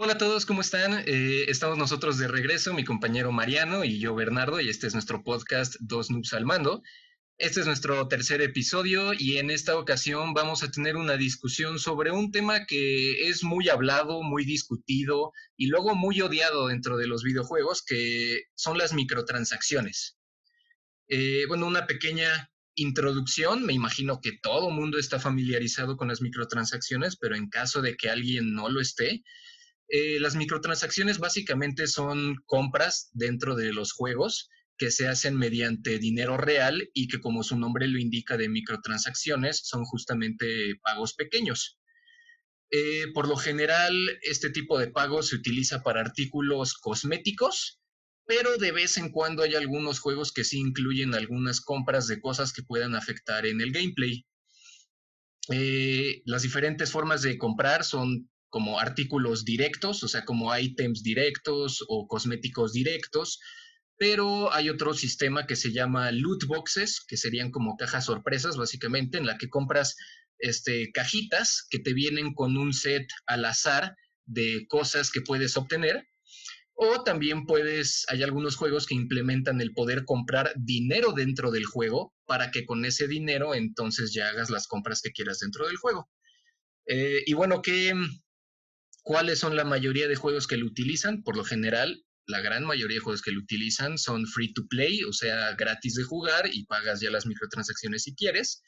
[0.00, 1.02] Hola a todos, ¿cómo están?
[1.08, 5.24] Eh, estamos nosotros de regreso, mi compañero Mariano y yo Bernardo, y este es nuestro
[5.24, 6.84] podcast Dos Noobs al Mando.
[7.36, 12.12] Este es nuestro tercer episodio y en esta ocasión vamos a tener una discusión sobre
[12.12, 17.24] un tema que es muy hablado, muy discutido y luego muy odiado dentro de los
[17.24, 20.16] videojuegos, que son las microtransacciones.
[21.08, 27.16] Eh, bueno, una pequeña introducción, me imagino que todo mundo está familiarizado con las microtransacciones,
[27.16, 29.24] pero en caso de que alguien no lo esté,
[29.88, 36.36] eh, las microtransacciones básicamente son compras dentro de los juegos que se hacen mediante dinero
[36.36, 41.78] real y que como su nombre lo indica de microtransacciones son justamente pagos pequeños.
[42.70, 47.80] Eh, por lo general, este tipo de pagos se utiliza para artículos cosméticos,
[48.26, 52.52] pero de vez en cuando hay algunos juegos que sí incluyen algunas compras de cosas
[52.52, 54.26] que puedan afectar en el gameplay.
[55.50, 61.84] Eh, las diferentes formas de comprar son como artículos directos, o sea, como ítems directos
[61.88, 63.40] o cosméticos directos,
[63.98, 69.18] pero hay otro sistema que se llama loot boxes, que serían como cajas sorpresas, básicamente,
[69.18, 69.96] en la que compras
[70.38, 76.06] este, cajitas que te vienen con un set al azar de cosas que puedes obtener.
[76.74, 82.14] O también puedes, hay algunos juegos que implementan el poder comprar dinero dentro del juego
[82.24, 86.08] para que con ese dinero entonces ya hagas las compras que quieras dentro del juego.
[86.86, 87.92] Eh, y bueno, ¿qué,
[89.08, 91.22] ¿Cuáles son la mayoría de juegos que lo utilizan?
[91.22, 95.02] Por lo general, la gran mayoría de juegos que lo utilizan son free to play,
[95.02, 98.62] o sea, gratis de jugar y pagas ya las microtransacciones si quieres.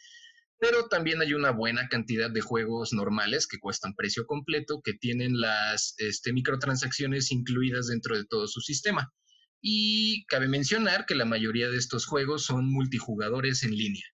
[0.58, 5.38] Pero también hay una buena cantidad de juegos normales que cuestan precio completo, que tienen
[5.38, 9.12] las este, microtransacciones incluidas dentro de todo su sistema.
[9.60, 14.06] Y cabe mencionar que la mayoría de estos juegos son multijugadores en línea.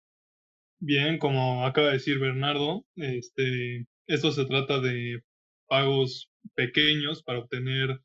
[0.79, 5.21] Bien, como acaba de decir Bernardo, este, esto se trata de
[5.67, 7.99] pagos pequeños para obtener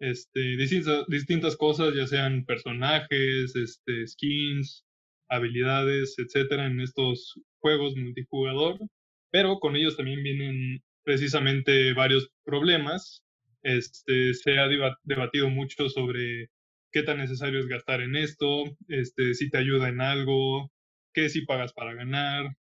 [0.00, 4.84] este, distintas, cosas, ya sean personajes, este, skins,
[5.28, 8.78] habilidades, etcétera, en estos juegos multijugador.
[9.30, 13.24] Pero con ellos también vienen precisamente varios problemas.
[13.62, 14.68] Este, se ha
[15.04, 16.50] debatido mucho sobre
[16.92, 20.70] qué tan necesario es gastar en esto, este, si te ayuda en algo,
[21.12, 22.56] qué si pagas para ganar,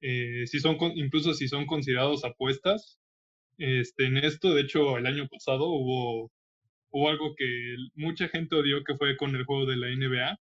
[0.00, 3.00] eh, si son incluso si son considerados apuestas,
[3.58, 6.30] este, en esto, de hecho, el año pasado hubo,
[7.08, 10.38] algo que mucha gente odió que fue con el juego de la NBA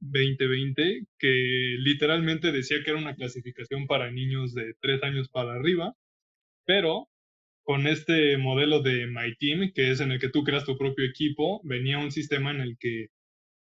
[0.00, 5.94] 2020, que literalmente decía que era una clasificación para niños de 3 años para arriba,
[6.66, 7.08] pero
[7.62, 11.04] con este modelo de My Team, que es en el que tú creas tu propio
[11.06, 13.08] equipo, venía un sistema en el que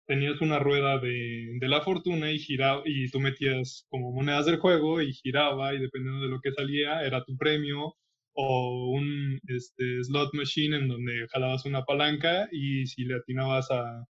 [0.05, 4.57] tenías una rueda de, de, la fortuna y giraba y tú metías como monedas del
[4.57, 7.95] juego y giraba y dependiendo de lo que salía era tu premio
[8.35, 14.06] o un este, slot machine en donde jalabas una palanca y si le atinabas a,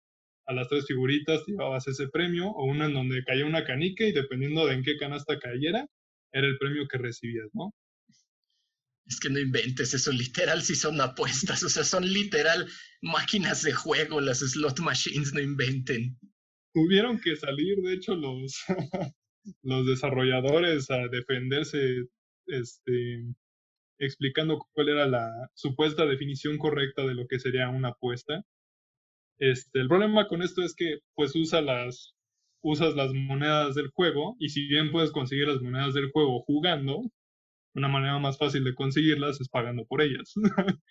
[0.45, 4.05] a las tres figuritas te llevabas ese premio, o una en donde caía una canica
[4.05, 5.87] y dependiendo de en qué canasta cayera,
[6.31, 7.73] era el premio que recibías, ¿no?
[9.07, 12.67] Es que no inventes eso, literal si son apuestas, o sea, son literal
[13.01, 16.17] máquinas de juego, las slot machines, no inventen.
[16.73, 18.55] Tuvieron que salir, de hecho, los,
[19.63, 22.05] los desarrolladores a defenderse
[22.47, 23.25] este,
[24.01, 28.43] explicando cuál era la supuesta definición correcta de lo que sería una apuesta.
[29.39, 32.13] Este, el problema con esto es que pues usa las,
[32.61, 37.01] usas las monedas del juego y si bien puedes conseguir las monedas del juego jugando,
[37.73, 40.33] una manera más fácil de conseguirlas es pagando por ellas.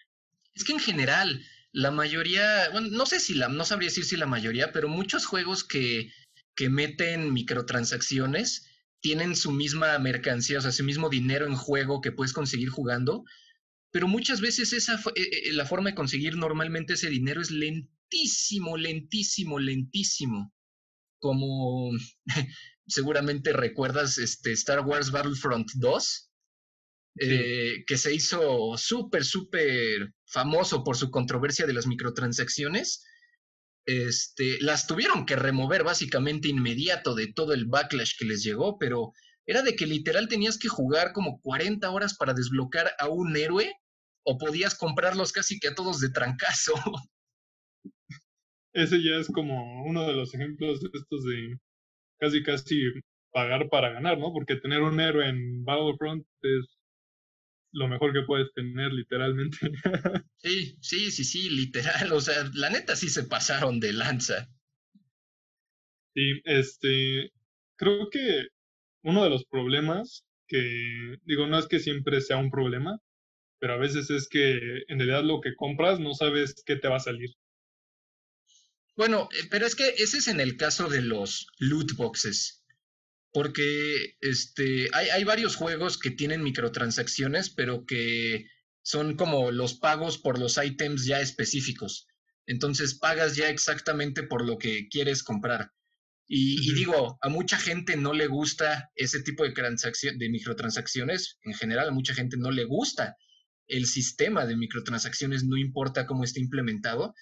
[0.55, 1.43] es que en general,
[1.73, 5.27] la mayoría, bueno, no sé si la, no sabría decir si la mayoría, pero muchos
[5.27, 6.13] juegos que,
[6.55, 8.70] que meten microtransacciones
[9.01, 13.25] tienen su misma mercancía, o sea, su mismo dinero en juego que puedes conseguir jugando,
[13.91, 18.77] pero muchas veces esa, eh, eh, la forma de conseguir normalmente ese dinero es lentísimo,
[18.77, 20.53] lentísimo, lentísimo.
[21.19, 21.91] Como
[22.87, 26.31] seguramente recuerdas este Star Wars Battlefront 2,
[27.23, 33.05] eh, que se hizo súper, súper famoso por su controversia de las microtransacciones
[33.87, 39.13] este, las tuvieron que remover básicamente inmediato de todo el backlash que les llegó, pero
[39.47, 43.73] era de que literal tenías que jugar como 40 horas para desbloquear a un héroe
[44.25, 46.75] o podías comprarlos casi que a todos de trancazo.
[48.73, 51.59] Ese ya es como uno de los ejemplos de estos de
[52.21, 52.77] casi casi
[53.33, 54.33] pagar para ganar, ¿no?
[54.33, 56.80] Porque tener un héroe en Battlefront es
[57.73, 59.59] lo mejor que puedes tener, literalmente.
[60.43, 62.13] Sí, sí, sí, sí, literal.
[62.13, 64.49] O sea, la neta sí se pasaron de lanza.
[66.15, 67.31] Sí, este,
[67.77, 68.47] creo que
[69.03, 72.99] uno de los problemas que, digo, no es que siempre sea un problema,
[73.59, 76.97] pero a veces es que en realidad lo que compras no sabes qué te va
[76.97, 77.31] a salir.
[78.97, 82.60] Bueno, eh, pero es que ese es en el caso de los loot boxes.
[83.33, 88.47] Porque este, hay, hay varios juegos que tienen microtransacciones, pero que
[88.83, 92.09] son como los pagos por los ítems ya específicos.
[92.47, 95.71] Entonces pagas ya exactamente por lo que quieres comprar.
[96.33, 101.39] Y, digo, a mucha gente no le gusta ese tipo de, de microtransacciones.
[101.43, 103.17] En general, a mucha gente no le gusta
[103.67, 107.15] el sistema de microtransacciones, no importa cómo esté implementado.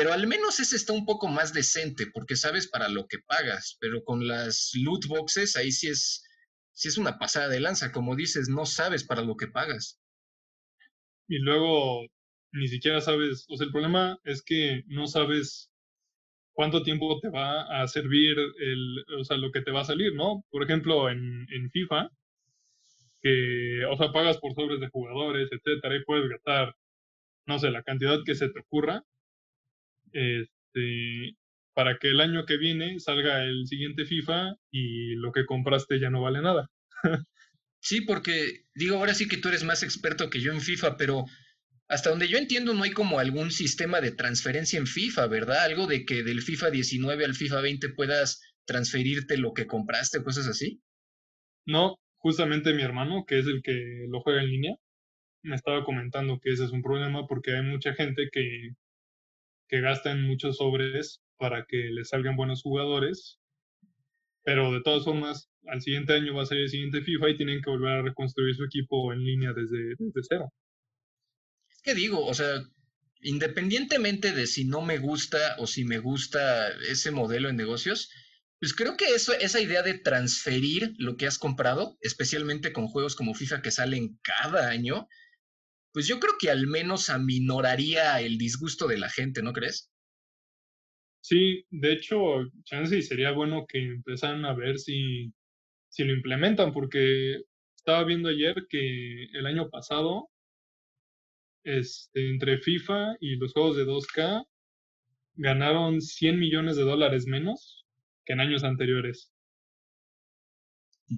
[0.00, 3.76] Pero al menos ese está un poco más decente porque sabes para lo que pagas.
[3.82, 6.24] Pero con las loot boxes, ahí sí es,
[6.72, 7.92] sí es una pasada de lanza.
[7.92, 10.00] Como dices, no sabes para lo que pagas.
[11.28, 12.06] Y luego
[12.50, 15.70] ni siquiera sabes, o sea, el problema es que no sabes
[16.54, 20.14] cuánto tiempo te va a servir el, o sea, lo que te va a salir,
[20.14, 20.46] ¿no?
[20.48, 22.08] Por ejemplo, en, en FIFA,
[23.20, 26.74] que, o sea, pagas por sobres de jugadores, etcétera, y puedes gastar,
[27.44, 29.04] no sé, la cantidad que se te ocurra,
[30.12, 31.36] este,
[31.74, 36.10] para que el año que viene salga el siguiente FIFA y lo que compraste ya
[36.10, 36.70] no vale nada.
[37.80, 41.24] sí, porque digo, ahora sí que tú eres más experto que yo en FIFA, pero
[41.88, 45.64] hasta donde yo entiendo, no hay como algún sistema de transferencia en FIFA, ¿verdad?
[45.64, 50.46] Algo de que del FIFA 19 al FIFA 20 puedas transferirte lo que compraste, cosas
[50.46, 50.80] así.
[51.66, 54.76] No, justamente mi hermano, que es el que lo juega en línea,
[55.42, 58.70] me estaba comentando que ese es un problema porque hay mucha gente que,
[59.70, 63.38] que gasta en muchos sobres para que le salgan buenos jugadores,
[64.42, 67.62] pero de todas formas, al siguiente año va a ser el siguiente FIFA y tienen
[67.62, 70.52] que volver a reconstruir su equipo en línea desde, desde cero.
[71.84, 72.26] ¿Qué digo?
[72.26, 72.62] O sea,
[73.22, 78.10] independientemente de si no me gusta o si me gusta ese modelo en negocios,
[78.58, 83.14] pues creo que eso, esa idea de transferir lo que has comprado, especialmente con juegos
[83.14, 85.08] como FIFA que salen cada año,
[85.92, 89.90] pues yo creo que al menos aminoraría el disgusto de la gente, ¿no crees?
[91.20, 92.16] Sí, de hecho,
[92.64, 95.32] chance sería bueno que empezaran a ver si,
[95.88, 97.42] si lo implementan, porque
[97.76, 100.30] estaba viendo ayer que el año pasado
[101.64, 104.46] este, entre FIFA y los juegos de 2K
[105.34, 107.86] ganaron 100 millones de dólares menos
[108.24, 109.32] que en años anteriores.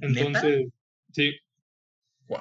[0.00, 0.68] Entonces,
[1.12, 1.32] sí.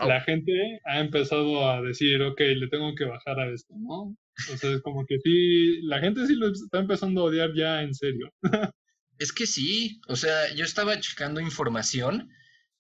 [0.08, 4.16] La gente ha empezado a decir, ok, le tengo que bajar a esto, ¿no?
[4.40, 8.32] Entonces, como que sí, la gente sí lo está empezando a odiar ya en serio.
[9.20, 12.30] es que sí, o sea, yo estaba checando información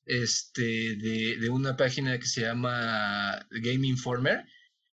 [0.05, 4.45] este, de, de una página que se llama Game Informer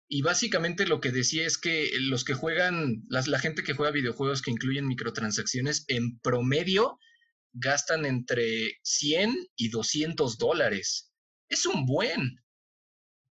[0.09, 4.41] y básicamente lo que decía es que los que juegan, la gente que juega videojuegos
[4.41, 6.97] que incluyen microtransacciones, en promedio
[7.53, 11.06] gastan entre 100 y 200 dólares.
[11.49, 12.41] Es un buen.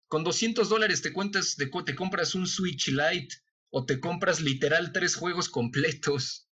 [0.08, 3.36] Con 200 dólares te, cuentas, te, te compras un Switch Lite
[3.70, 6.48] o te compras literal tres juegos completos.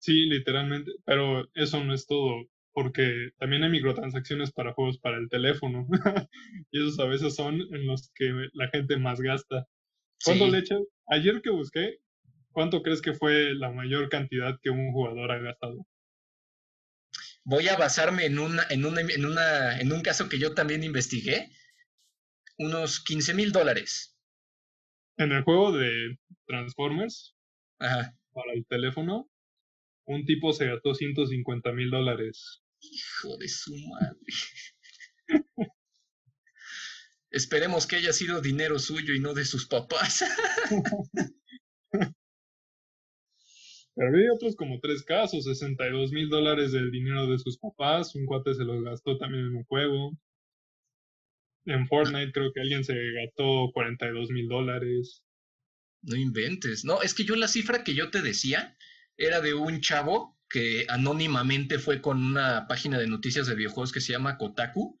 [0.00, 5.28] Sí, literalmente, pero eso no es todo porque también hay microtransacciones para juegos para el
[5.28, 5.88] teléfono.
[6.70, 9.66] y esos a veces son en los que la gente más gasta.
[10.24, 10.82] ¿Cuánto le echas?
[11.08, 11.98] Ayer que busqué,
[12.52, 15.84] ¿cuánto crees que fue la mayor cantidad que un jugador ha gastado?
[17.48, 20.84] Voy a basarme en, una, en, una, en, una, en un caso que yo también
[20.84, 21.50] investigué.
[22.58, 24.18] Unos 15 mil dólares.
[25.16, 27.34] En el juego de Transformers,
[27.78, 29.30] para el teléfono,
[30.04, 32.62] un tipo se gastó 150 mil dólares.
[32.80, 34.18] Hijo de su madre.
[37.30, 40.22] Esperemos que haya sido dinero suyo y no de sus papás.
[43.98, 48.26] Pero había otros como tres casos, 62 mil dólares del dinero de sus papás, un
[48.26, 50.16] cuate se los gastó también en un juego.
[51.64, 55.24] En Fortnite creo que alguien se gastó 42 mil dólares.
[56.02, 56.84] No inventes.
[56.84, 58.76] No, es que yo la cifra que yo te decía
[59.16, 64.00] era de un chavo que anónimamente fue con una página de noticias de videojuegos que
[64.00, 64.96] se llama Kotaku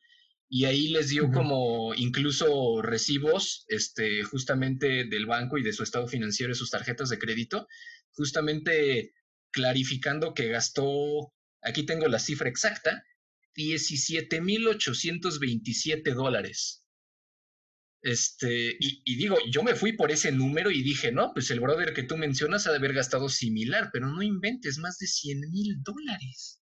[0.50, 6.08] y ahí les dio como incluso recibos este justamente del banco y de su estado
[6.08, 7.68] financiero y sus tarjetas de crédito,
[8.12, 9.12] justamente
[9.50, 13.04] clarificando que gastó, aquí tengo la cifra exacta,
[13.54, 16.78] 17.827 dólares
[18.00, 21.92] este, y, digo, yo me fui por ese número y dije, no, pues el brother
[21.92, 25.82] que tú mencionas ha de haber gastado similar, pero no inventes, más de 100 mil
[25.82, 26.62] dólares.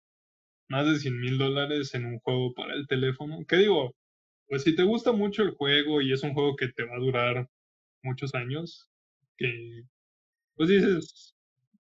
[0.68, 3.44] Más de 100 mil dólares en un juego para el teléfono.
[3.46, 3.94] ¿Qué digo?
[4.46, 7.00] Pues si te gusta mucho el juego y es un juego que te va a
[7.00, 7.50] durar
[8.02, 8.88] muchos años,
[9.36, 9.82] que
[10.58, 11.34] pues dices,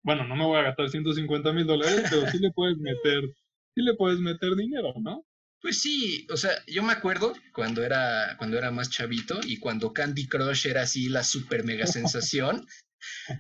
[0.02, 3.25] bueno, no me voy a gastar 150 mil dólares, pero sí le puedes meter,
[3.75, 5.26] sí le puedes meter dinero, ¿no?
[5.61, 9.92] Pues sí, o sea, yo me acuerdo cuando era, cuando era más chavito y cuando
[9.92, 12.66] Candy Crush era así la super mega sensación.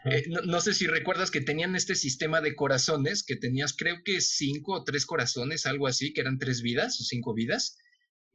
[0.06, 4.20] Eh, no, sé si recuerdas que tenían este sistema de corazones, que tenías creo que
[4.20, 7.76] cinco o tres corazones, algo así, que eran tres vidas o cinco vidas,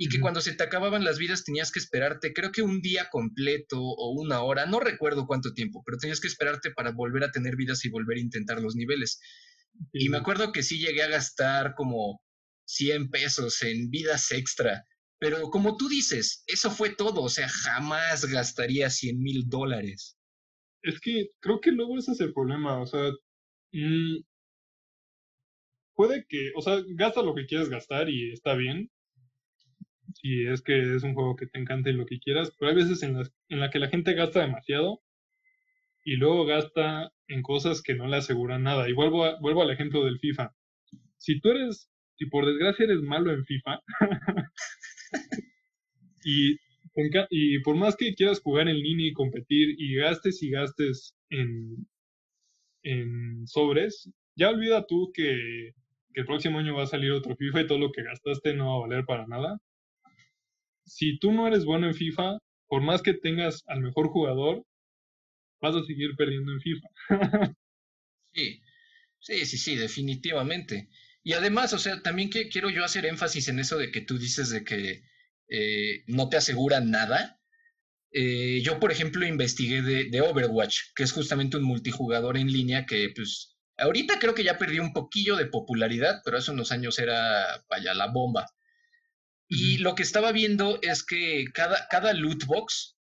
[0.04, 3.08] y que cuando se te acababan las vidas tenías que esperarte, creo que un día
[3.12, 7.32] completo o una hora, no recuerdo cuánto tiempo, pero tenías que esperarte para volver a
[7.32, 9.22] tener vidas y volver a intentar los niveles.
[9.94, 12.20] Y me acuerdo que sí llegué a gastar como
[12.66, 14.88] 100 pesos en vidas extra.
[15.20, 20.18] Pero como tú dices, eso fue todo, o sea, jamás gastaría 100 mil dólares.
[20.82, 23.12] Es que creo que luego ese es el problema, o sea,
[23.72, 24.24] mm,
[25.94, 28.90] puede que, o sea, gasta lo que quieras gastar y está bien,
[30.14, 32.76] si es que es un juego que te encante y lo que quieras, pero hay
[32.78, 35.02] veces en las en la que la gente gasta demasiado
[36.04, 38.90] y luego gasta en cosas que no le aseguran nada.
[38.90, 40.54] Y vuelvo, vuelvo al ejemplo del FIFA.
[41.18, 41.92] Si tú eres
[42.22, 43.80] si por desgracia eres malo en FIFA,
[46.24, 46.56] y,
[47.32, 51.88] y por más que quieras jugar en línea y competir y gastes y gastes en,
[52.84, 55.72] en sobres, ya olvida tú que,
[56.14, 58.68] que el próximo año va a salir otro FIFA y todo lo que gastaste no
[58.70, 59.58] va a valer para nada.
[60.94, 64.66] Si tú no eres bueno en FIFA, por más que tengas al mejor jugador,
[65.62, 66.88] vas a seguir perdiendo en FIFA.
[68.34, 68.62] sí,
[69.20, 70.90] sí, sí, sí, definitivamente.
[71.24, 74.18] Y además, o sea, también que quiero yo hacer énfasis en eso de que tú
[74.18, 75.04] dices de que
[75.48, 77.40] eh, no te aseguran nada.
[78.12, 82.86] Eh, yo, por ejemplo, investigué de, de, Overwatch, que es justamente un multijugador en línea
[82.86, 87.00] que, pues, ahorita creo que ya perdió un poquillo de popularidad, pero hace unos años
[87.00, 88.48] era, vaya, la bomba.
[89.54, 92.96] Y lo que estaba viendo es que cada, cada loot box,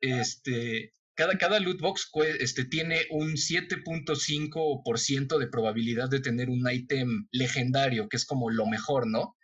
[0.00, 2.10] este, cada, cada loot box
[2.40, 8.64] este, tiene un 7.5% de probabilidad de tener un ítem legendario, que es como lo
[8.64, 9.36] mejor, ¿no?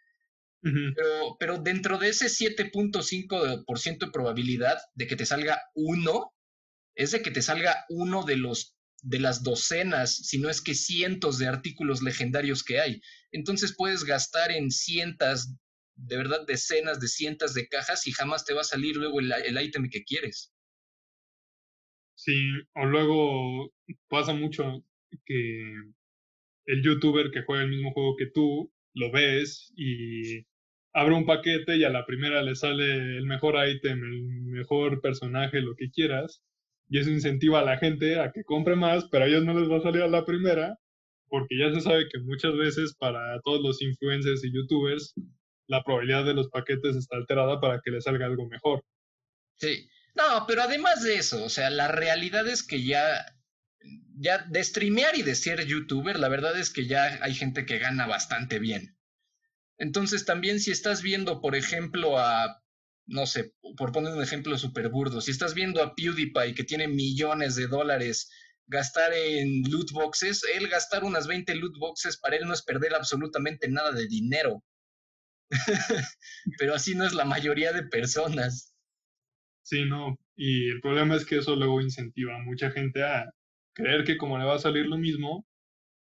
[0.63, 6.33] pero, pero dentro de ese 7.5% de probabilidad de que te salga uno,
[6.95, 10.75] es de que te salga uno de los de las docenas, si no es que
[10.75, 13.01] cientos de artículos legendarios que hay.
[13.31, 15.55] Entonces puedes gastar en cientos,
[16.07, 19.33] de verdad decenas de cientos de cajas y jamás te va a salir luego el,
[19.33, 20.53] el ítem que quieres.
[22.15, 23.73] Sí, o luego
[24.09, 24.85] pasa mucho
[25.25, 25.75] que
[26.67, 30.45] el youtuber que juega el mismo juego que tú, lo ves y
[30.93, 35.61] abre un paquete y a la primera le sale el mejor ítem, el mejor personaje,
[35.61, 36.43] lo que quieras,
[36.89, 39.71] y eso incentiva a la gente a que compre más, pero a ellos no les
[39.71, 40.77] va a salir a la primera,
[41.29, 45.15] porque ya se sabe que muchas veces para todos los influencers y youtubers
[45.71, 48.85] la probabilidad de los paquetes está alterada para que les salga algo mejor.
[49.57, 53.25] Sí, no, pero además de eso, o sea, la realidad es que ya,
[54.19, 57.79] ya de streamear y de ser youtuber, la verdad es que ya hay gente que
[57.79, 58.99] gana bastante bien.
[59.79, 62.61] Entonces también si estás viendo, por ejemplo, a,
[63.07, 66.89] no sé, por poner un ejemplo súper burdo, si estás viendo a PewDiePie que tiene
[66.89, 68.29] millones de dólares
[68.67, 72.95] gastar en loot boxes, él gastar unas 20 loot boxes para él no es perder
[72.95, 74.65] absolutamente nada de dinero.
[76.59, 78.75] Pero así no es la mayoría de personas.
[79.63, 80.19] Sí, no.
[80.37, 83.31] Y el problema es que eso luego incentiva a mucha gente a
[83.75, 85.47] creer que como le va a salir lo mismo,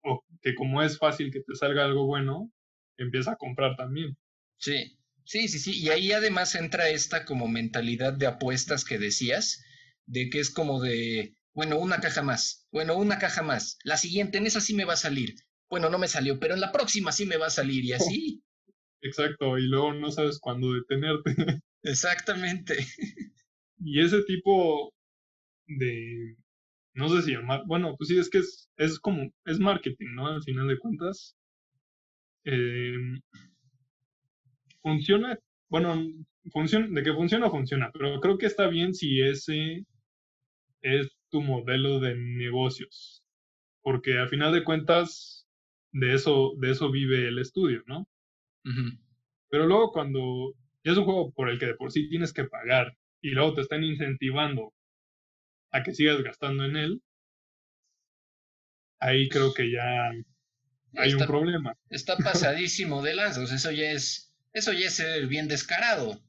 [0.03, 2.51] o que como es fácil que te salga algo bueno,
[2.97, 4.17] empieza a comprar también.
[4.57, 5.79] Sí, sí, sí, sí.
[5.79, 9.63] Y ahí además entra esta como mentalidad de apuestas que decías,
[10.05, 14.37] de que es como de, bueno, una caja más, bueno, una caja más, la siguiente
[14.37, 15.35] en esa sí me va a salir.
[15.69, 18.43] Bueno, no me salió, pero en la próxima sí me va a salir y así.
[19.05, 21.35] Exacto, y luego no sabes cuándo detenerte.
[21.83, 22.75] Exactamente.
[23.77, 24.93] Y ese tipo
[25.67, 26.37] de,
[26.93, 30.27] no sé si llamar, bueno, pues sí, es que es, es como, es marketing, ¿no?
[30.27, 31.35] Al final de cuentas.
[32.45, 32.95] Eh,
[34.81, 35.37] funciona,
[35.69, 36.01] bueno,
[36.51, 39.85] funciona, de que funciona, funciona, pero creo que está bien si ese
[40.81, 43.23] es tu modelo de negocios.
[43.81, 45.47] Porque al final de cuentas,
[45.91, 48.07] de eso, de eso vive el estudio, ¿no?
[49.49, 52.45] Pero luego cuando ya es un juego por el que de por sí tienes que
[52.45, 54.73] pagar y luego te están incentivando
[55.71, 57.01] a que sigas gastando en él,
[58.99, 60.11] ahí creo que ya
[60.97, 61.77] hay un problema.
[61.89, 66.21] Está pasadísimo de lazos, eso ya es, eso ya es ser bien descarado.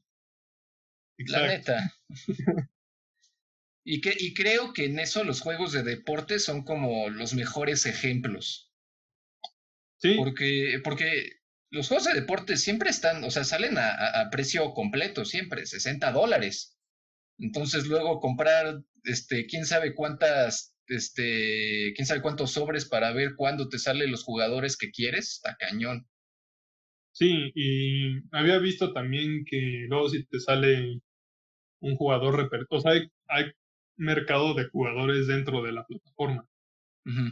[1.17, 1.95] La neta.
[3.83, 7.85] y, que, y creo que en eso los juegos de deporte son como los mejores
[7.87, 8.71] ejemplos.
[9.97, 10.15] Sí.
[10.17, 11.37] Porque, porque
[11.69, 16.11] los juegos de deporte siempre están, o sea, salen a, a precio completo, siempre, 60
[16.11, 16.77] dólares.
[17.39, 23.69] Entonces luego comprar, este, quién sabe cuántas, este, quién sabe cuántos sobres para ver cuándo
[23.69, 26.07] te salen los jugadores que quieres, está cañón.
[27.11, 31.01] Sí, y había visto también que luego si te sale
[31.79, 33.45] un jugador, o sea, hay, hay
[33.97, 36.47] mercado de jugadores dentro de la plataforma.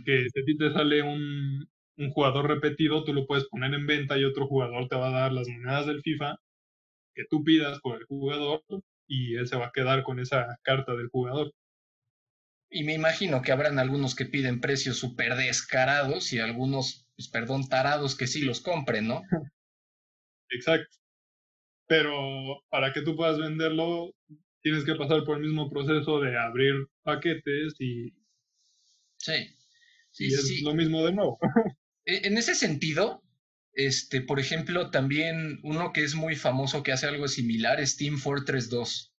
[0.05, 3.87] Que si a ti te sale un, un jugador repetido, tú lo puedes poner en
[3.87, 6.35] venta y otro jugador te va a dar las monedas del FIFA
[7.13, 8.61] que tú pidas por el jugador
[9.07, 11.53] y él se va a quedar con esa carta del jugador.
[12.69, 17.69] Y me imagino que habrán algunos que piden precios súper descarados y algunos, pues, perdón,
[17.69, 19.21] tarados que sí los compren, ¿no?
[20.49, 20.97] Exacto.
[21.87, 24.13] Pero para que tú puedas venderlo,
[24.61, 26.73] tienes que pasar por el mismo proceso de abrir
[27.03, 28.09] paquetes y...
[29.17, 29.55] Sí.
[30.11, 31.39] sí y es lo mismo de nuevo.
[32.05, 33.23] E, en ese sentido,
[33.73, 38.17] este, por ejemplo, también uno que es muy famoso que hace algo similar es Team
[38.17, 39.13] Fortress 2,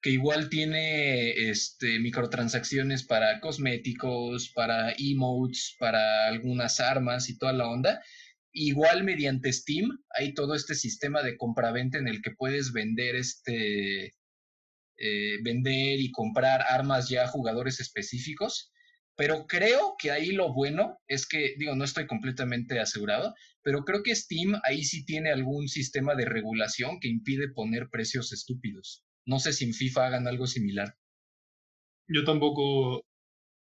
[0.00, 7.68] que igual tiene este, microtransacciones para cosméticos, para emotes, para algunas armas y toda la
[7.68, 8.02] onda.
[8.52, 14.14] Igual mediante Steam hay todo este sistema de compraventa en el que puedes vender este
[14.96, 18.72] eh, vender y comprar armas ya a jugadores específicos
[19.20, 24.02] pero creo que ahí lo bueno es que, digo, no estoy completamente asegurado, pero creo
[24.02, 29.04] que Steam ahí sí tiene algún sistema de regulación que impide poner precios estúpidos.
[29.26, 30.94] No sé si en FIFA hagan algo similar.
[32.08, 33.04] Yo tampoco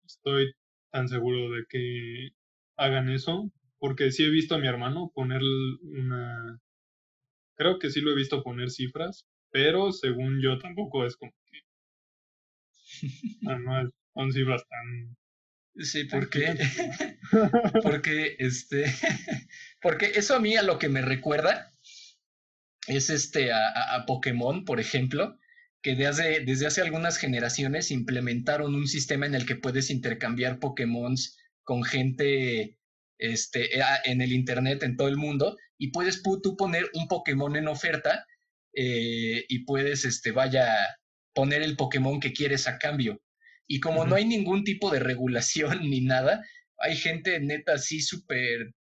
[0.03, 0.53] estoy
[0.91, 2.29] tan seguro de que
[2.75, 5.43] hagan eso, porque sí he visto a mi hermano poner
[5.83, 6.60] una...
[7.55, 11.60] Creo que sí lo he visto poner cifras, pero según yo tampoco es como que...
[13.41, 15.15] no, son cifras tan
[15.75, 16.53] Sí, porque,
[17.84, 18.86] porque, este,
[19.82, 21.72] porque eso a mí a lo que me recuerda
[22.88, 25.39] es este a, a, Pokémon, por ejemplo,
[25.82, 31.15] que desde, desde hace algunas generaciones implementaron un sistema en el que puedes intercambiar Pokémon
[31.63, 32.77] con gente
[33.18, 33.70] este,
[34.06, 38.25] en el internet en todo el mundo y puedes tú poner un Pokémon en oferta
[38.74, 40.75] eh, y puedes, este, vaya,
[41.34, 43.22] poner el Pokémon que quieres a cambio.
[43.67, 46.46] Y como no hay ningún tipo de regulación ni nada,
[46.77, 48.74] hay gente neta así súper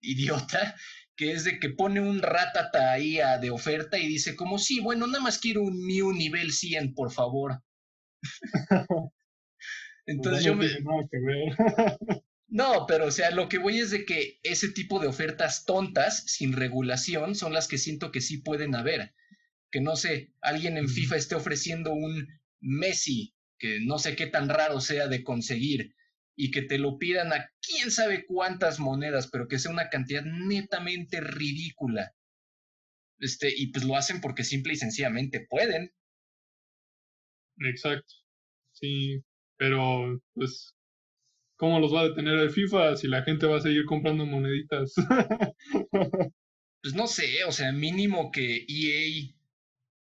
[0.00, 0.76] idiota
[1.20, 5.06] que es de que pone un ratata ahí de oferta y dice como, sí, bueno,
[5.06, 7.62] nada más quiero un Mew nivel 100, por favor.
[10.06, 10.66] Entonces yo me...
[12.48, 16.24] no, pero o sea, lo que voy es de que ese tipo de ofertas tontas,
[16.24, 19.12] sin regulación, son las que siento que sí pueden haber.
[19.70, 22.28] Que no sé, alguien en FIFA esté ofreciendo un
[22.60, 25.94] Messi que no sé qué tan raro sea de conseguir
[26.34, 30.24] y que te lo pidan a quién sabe cuántas monedas, pero que sea una cantidad
[30.24, 32.14] netamente ridícula.
[33.18, 35.92] Este, y pues lo hacen porque simple y sencillamente pueden.
[37.58, 38.14] Exacto.
[38.72, 39.22] Sí,
[39.58, 40.74] pero pues
[41.56, 44.94] ¿cómo los va a detener el FIFA si la gente va a seguir comprando moneditas?
[46.82, 49.34] pues no sé, o sea, mínimo que EA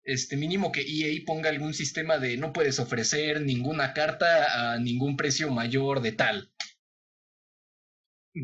[0.05, 5.17] este mínimo que EA ponga algún sistema de no puedes ofrecer ninguna carta a ningún
[5.17, 6.53] precio mayor de tal.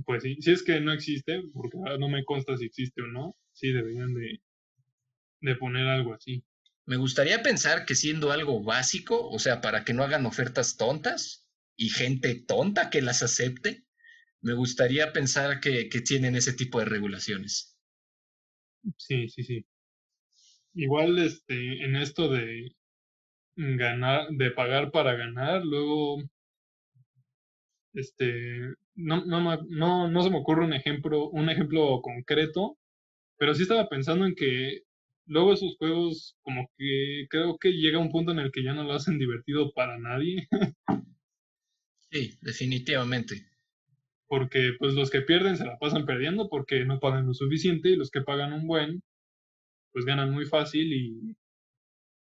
[0.05, 3.37] Pues sí, si es que no existe, porque no me consta si existe o no,
[3.53, 4.41] sí deberían de,
[5.41, 6.45] de poner algo así.
[6.87, 11.49] Me gustaría pensar que siendo algo básico, o sea, para que no hagan ofertas tontas
[11.77, 13.85] y gente tonta que las acepte,
[14.41, 17.77] me gustaría pensar que, que tienen ese tipo de regulaciones.
[18.97, 19.67] Sí, sí, sí.
[20.75, 22.73] Igual este, en esto de
[23.57, 26.23] ganar, de pagar para ganar, luego
[27.93, 32.79] este no, no, no, no se me ocurre un ejemplo, un ejemplo concreto,
[33.39, 34.83] pero sí estaba pensando en que
[35.27, 38.85] luego esos juegos como que creo que llega un punto en el que ya no
[38.85, 40.49] lo hacen divertido para nadie.
[42.11, 43.47] sí, definitivamente.
[44.27, 47.97] Porque pues los que pierden se la pasan perdiendo porque no pagan lo suficiente y
[47.97, 49.03] los que pagan un buen
[49.93, 51.37] pues ganan muy fácil y,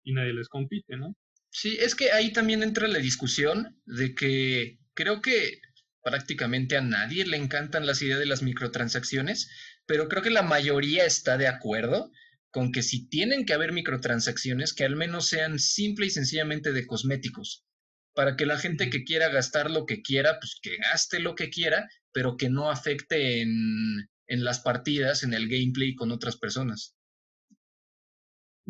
[0.03, 1.15] y nadie les compite, ¿no?
[1.49, 5.61] Sí, es que ahí también entra la discusión de que creo que
[6.03, 9.49] prácticamente a nadie le encantan las ideas de las microtransacciones,
[9.85, 12.11] pero creo que la mayoría está de acuerdo
[12.51, 16.85] con que si tienen que haber microtransacciones, que al menos sean simple y sencillamente de
[16.85, 17.65] cosméticos,
[18.13, 21.49] para que la gente que quiera gastar lo que quiera, pues que gaste lo que
[21.49, 26.95] quiera, pero que no afecte en, en las partidas, en el gameplay con otras personas.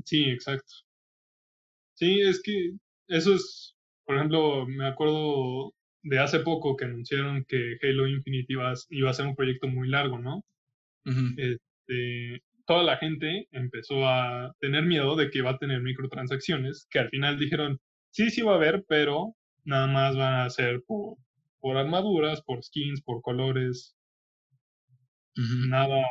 [0.04, 0.74] Sí, exacto.
[1.94, 2.72] Sí, es que
[3.08, 8.72] eso es, por ejemplo, me acuerdo de hace poco que anunciaron que Halo Infinite iba
[8.72, 10.44] a, iba a ser un proyecto muy largo, ¿no?
[11.38, 17.00] este, toda la gente empezó a tener miedo de que iba a tener microtransacciones, que
[17.00, 17.80] al final dijeron,
[18.12, 21.18] sí, sí va a haber, pero nada más van a ser por,
[21.60, 23.96] por armaduras, por skins, por colores,
[25.36, 26.04] nada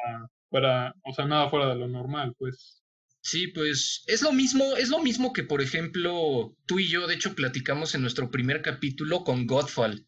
[0.51, 2.84] fuera, o sea, nada fuera de lo normal, pues.
[3.24, 7.14] Sí, pues es lo mismo, es lo mismo que, por ejemplo, tú y yo, de
[7.14, 10.06] hecho, platicamos en nuestro primer capítulo con Godfall,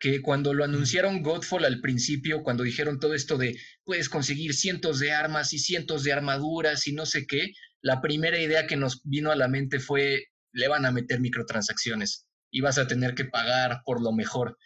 [0.00, 4.98] que cuando lo anunciaron Godfall al principio, cuando dijeron todo esto de puedes conseguir cientos
[4.98, 9.00] de armas y cientos de armaduras y no sé qué, la primera idea que nos
[9.04, 13.26] vino a la mente fue le van a meter microtransacciones y vas a tener que
[13.26, 14.58] pagar por lo mejor.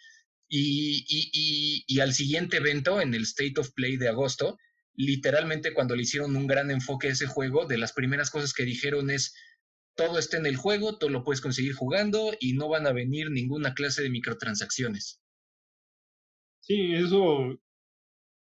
[0.49, 4.57] Y, y, y, al siguiente evento, en el State of Play de agosto,
[4.97, 8.65] literalmente cuando le hicieron un gran enfoque a ese juego, de las primeras cosas que
[8.65, 9.35] dijeron es,
[9.97, 13.31] todo está en el juego, todo lo puedes conseguir jugando y no van a venir
[13.31, 15.21] ninguna clase de microtransacciones.
[16.61, 17.61] Sí, eso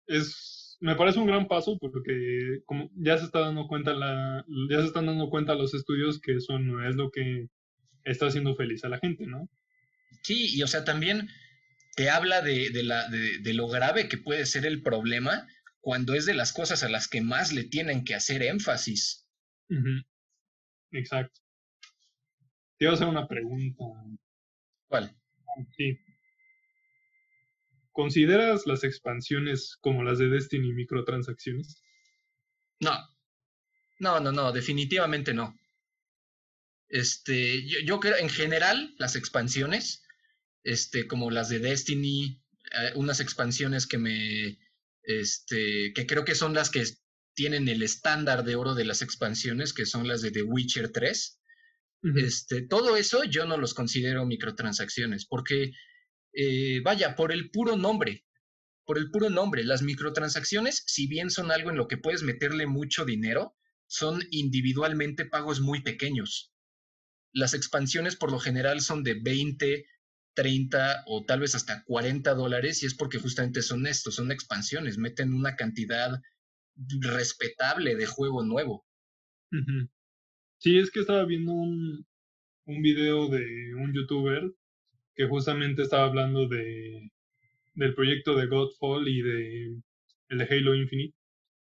[0.07, 4.79] es, me parece un gran paso porque como ya se está dando cuenta la, ya
[4.79, 7.49] se están dando cuenta los estudios que eso no es lo que
[8.03, 9.49] está haciendo feliz a la gente, ¿no?
[10.21, 11.29] Sí, y o sea, también
[11.95, 15.47] te habla de, de, la, de, de, lo grave que puede ser el problema
[15.85, 19.23] cuando es de las cosas a las que más le tienen que hacer énfasis.
[20.89, 21.41] Exacto.
[22.79, 23.83] Te iba a hacer una pregunta.
[24.87, 25.15] ¿Cuál?
[25.77, 25.99] Sí.
[27.91, 31.83] ¿Consideras las expansiones como las de Destiny microtransacciones?
[32.79, 32.97] No.
[33.99, 35.55] No, no, no, definitivamente no.
[36.89, 40.03] Este, yo, yo creo, en general, las expansiones
[40.63, 44.57] este, como las de Destiny, eh, unas expansiones que me,
[45.05, 46.83] este, que creo que son las que
[47.35, 51.39] tienen el estándar de oro de las expansiones, que son las de The Witcher 3.
[52.17, 55.71] este, todo eso yo no los considero microtransacciones, porque,
[56.33, 58.25] eh, vaya, por el puro nombre,
[58.85, 62.67] por el puro nombre, las microtransacciones, si bien son algo en lo que puedes meterle
[62.67, 63.55] mucho dinero,
[63.87, 66.53] son individualmente pagos muy pequeños.
[67.33, 69.85] Las expansiones por lo general son de 20,
[70.35, 74.97] 30 o tal vez hasta 40 dólares y es porque justamente son estos, son expansiones,
[74.97, 76.21] meten una cantidad
[76.99, 78.85] respetable de juego nuevo.
[80.57, 82.05] Sí, es que estaba viendo un,
[82.65, 84.51] un video de un youtuber
[85.15, 87.09] que justamente estaba hablando de
[87.73, 89.81] del proyecto de Godfall y de
[90.29, 91.15] el de Halo Infinite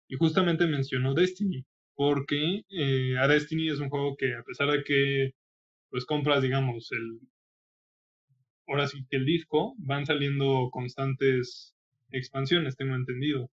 [0.09, 4.83] y justamente mencionó Destiny porque eh, a Destiny es un juego que a pesar de
[4.83, 5.35] que
[5.91, 7.21] pues compras digamos el
[8.71, 11.75] ahora sí que el disco, van saliendo constantes
[12.13, 13.51] expansiones, tengo entendido.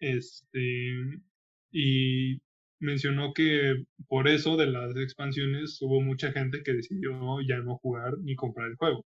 [0.00, 0.96] Este,
[1.70, 2.40] y
[2.80, 8.18] mencionó que por eso de las expansiones hubo mucha gente que decidió ya no jugar
[8.18, 9.04] ni comprar el juego.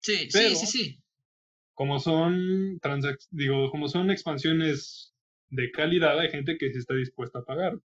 [0.00, 1.00] Sí, sí, sí, sí.
[1.74, 2.80] Como son
[3.30, 5.14] digo, como son expansiones
[5.50, 7.78] de calidad, hay gente que sí está dispuesta a pagar.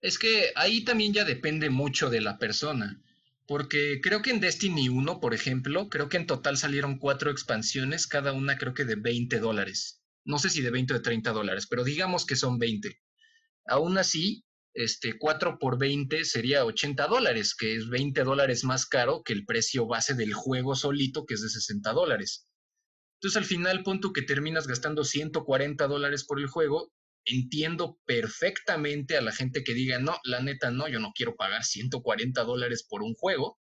[0.00, 3.02] Es que ahí también ya depende mucho de la persona.
[3.48, 8.06] Porque creo que en Destiny 1, por ejemplo, creo que en total salieron cuatro expansiones,
[8.06, 10.02] cada una creo que de 20 dólares.
[10.26, 13.00] No sé si de 20 o de 30 dólares, pero digamos que son 20.
[13.64, 19.22] Aún así, este 4 por 20 sería 80 dólares, que es 20 dólares más caro
[19.24, 22.50] que el precio base del juego solito, que es de 60 dólares.
[23.14, 26.92] Entonces al final, punto que terminas gastando 140 dólares por el juego
[27.28, 31.64] entiendo perfectamente a la gente que diga, no, la neta no, yo no quiero pagar
[31.64, 33.58] 140 dólares por un juego,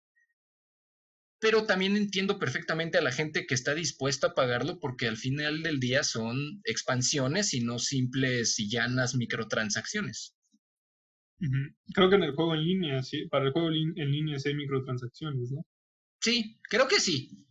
[1.40, 5.62] pero también entiendo perfectamente a la gente que está dispuesta a pagarlo porque al final
[5.62, 10.34] del día son expansiones y no simples y llanas microtransacciones.
[11.92, 14.54] Creo que en el juego en línea, sí, para el juego en línea sí hay
[14.54, 15.66] microtransacciones, ¿no?
[16.20, 17.46] Sí, creo que sí.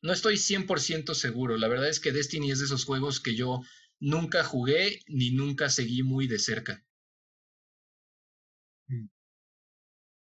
[0.00, 1.58] No estoy 100% seguro.
[1.58, 3.60] La verdad es que Destiny es de esos juegos que yo
[4.00, 6.84] nunca jugué ni nunca seguí muy de cerca.
[8.88, 9.08] Mm.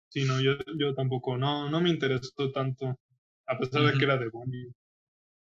[0.09, 2.99] Sí, no, yo, yo tampoco, no, no me interesó tanto,
[3.45, 4.73] a pesar de que era de Bungie,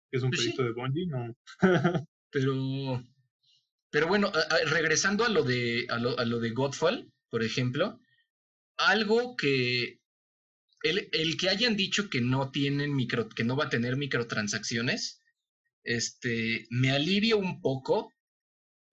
[0.10, 1.36] que es un pues proyecto de Bungie, no.
[2.32, 3.04] pero,
[3.90, 4.32] pero bueno,
[4.68, 8.00] regresando a lo de, a lo, a lo de Godfall, por ejemplo,
[8.78, 10.00] algo que
[10.84, 15.22] el, el, que hayan dicho que no tienen micro, que no va a tener microtransacciones,
[15.84, 18.12] este, me alivia un poco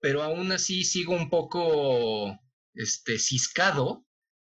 [0.03, 2.37] pero aún así sigo un poco
[2.73, 4.05] este, ciscado.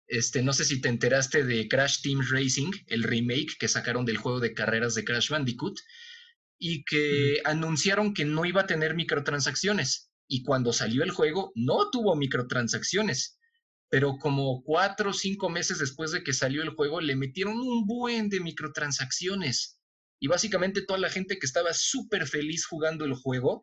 [0.07, 4.17] Este, no sé si te enteraste de Crash Team Racing, el remake que sacaron del
[4.17, 5.79] juego de carreras de Crash Bandicoot,
[6.57, 10.11] y que anunciaron que no iba a tener microtransacciones.
[10.27, 13.37] Y cuando salió el juego, no tuvo microtransacciones.
[13.89, 17.85] Pero como cuatro o cinco meses después de que salió el juego, le metieron un
[17.85, 19.79] buen de microtransacciones.
[20.19, 23.61] Y básicamente toda la gente que estaba súper feliz jugando el juego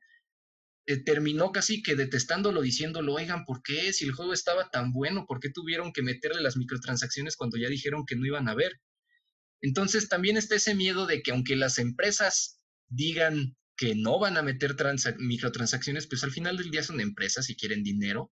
[0.90, 3.92] eh, terminó casi que detestándolo, diciéndolo, oigan, ¿por qué?
[3.92, 7.68] Si el juego estaba tan bueno, ¿por qué tuvieron que meterle las microtransacciones cuando ya
[7.68, 8.80] dijeron que no iban a ver?
[9.60, 14.42] Entonces también está ese miedo de que aunque las empresas digan que no van a
[14.42, 14.74] meter
[15.18, 18.32] microtransacciones, pues al final del día son empresas y quieren dinero.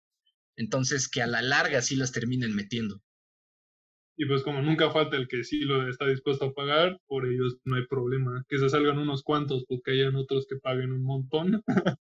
[0.57, 3.03] Entonces, que a la larga sí las terminen metiendo.
[4.17, 7.59] Y pues como nunca falta el que sí lo está dispuesto a pagar, por ellos
[7.65, 8.45] no hay problema.
[8.49, 11.63] Que se salgan unos cuantos porque hayan otros que paguen un montón.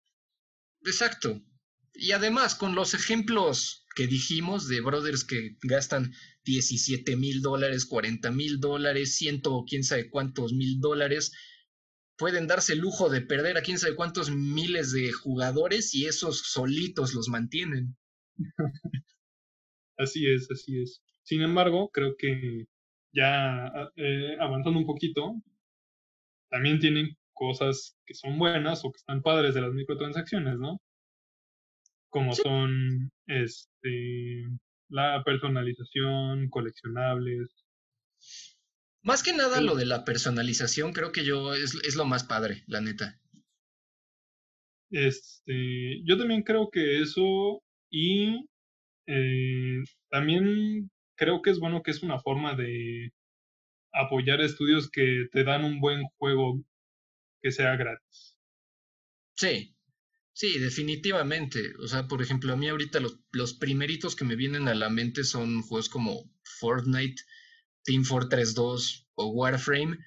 [0.85, 1.41] Exacto.
[1.93, 8.29] Y además, con los ejemplos que dijimos de brothers que gastan 17 mil dólares, 40
[8.31, 11.31] mil dólares, ciento quién sabe cuántos mil dólares,
[12.17, 16.39] pueden darse el lujo de perder a quién sabe cuántos miles de jugadores y esos
[16.39, 17.95] solitos los mantienen.
[19.97, 21.01] así es, así es.
[21.23, 22.65] Sin embargo, creo que
[23.13, 25.41] ya eh, avanzando un poquito,
[26.49, 30.81] también tienen cosas que son buenas o que están padres de las microtransacciones, ¿no?
[32.09, 34.45] Como son este
[34.89, 37.49] la personalización, coleccionables.
[39.03, 42.63] Más que nada lo de la personalización, creo que yo es, es lo más padre,
[42.67, 43.19] la neta.
[44.89, 48.47] Este, yo también creo que eso y
[49.07, 53.11] eh, también creo que es bueno que es una forma de
[53.93, 56.61] apoyar estudios que te dan un buen juego
[57.45, 58.39] que sea gratis.
[59.35, 59.77] Sí,
[60.33, 61.73] sí, definitivamente.
[61.77, 64.89] O sea, por ejemplo, a mí ahorita los, los primeritos que me vienen a la
[64.89, 67.21] mente son juegos como Fortnite,
[67.83, 69.99] Team Fortress 2 o Warframe.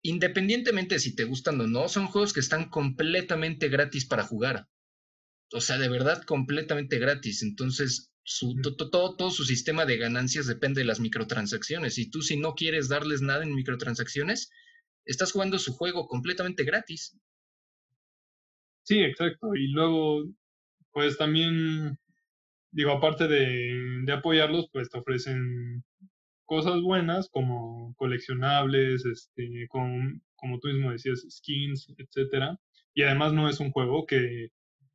[0.00, 4.66] Independientemente de si te gustan o no, son juegos que están completamente gratis para jugar.
[5.52, 7.42] O sea, de verdad completamente gratis.
[7.42, 11.98] Entonces, su, todo, todo su sistema de ganancias depende de las microtransacciones.
[11.98, 14.48] Y tú si no quieres darles nada en microtransacciones,
[15.12, 17.18] estás jugando su juego completamente gratis.
[18.82, 19.54] Sí, exacto.
[19.54, 20.24] Y luego,
[20.92, 21.98] pues también,
[22.72, 25.84] digo, aparte de, de apoyarlos, pues te ofrecen
[26.50, 32.58] cosas buenas como coleccionables, este, con, como tú mismo decías, skins, etcétera.
[32.92, 34.48] Y además no es un juego que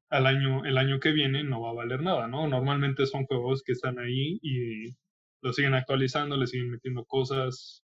[0.09, 2.47] al año, el año que viene no va a valer nada, ¿no?
[2.49, 4.97] Normalmente son juegos que están ahí y
[5.41, 7.84] lo siguen actualizando, le siguen metiendo cosas.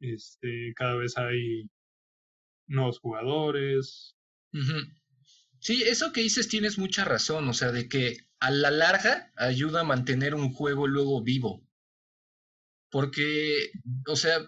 [0.00, 1.68] Este, cada vez hay
[2.66, 4.16] nuevos jugadores.
[5.58, 9.80] Sí, eso que dices tienes mucha razón, o sea, de que a la larga ayuda
[9.80, 11.66] a mantener un juego luego vivo.
[12.90, 13.70] Porque,
[14.06, 14.46] o sea,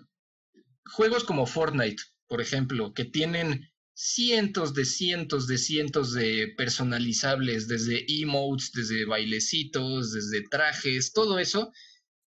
[0.85, 8.07] juegos como Fortnite, por ejemplo, que tienen cientos de cientos de cientos de personalizables, desde
[8.09, 11.73] emotes, desde bailecitos, desde trajes, todo eso,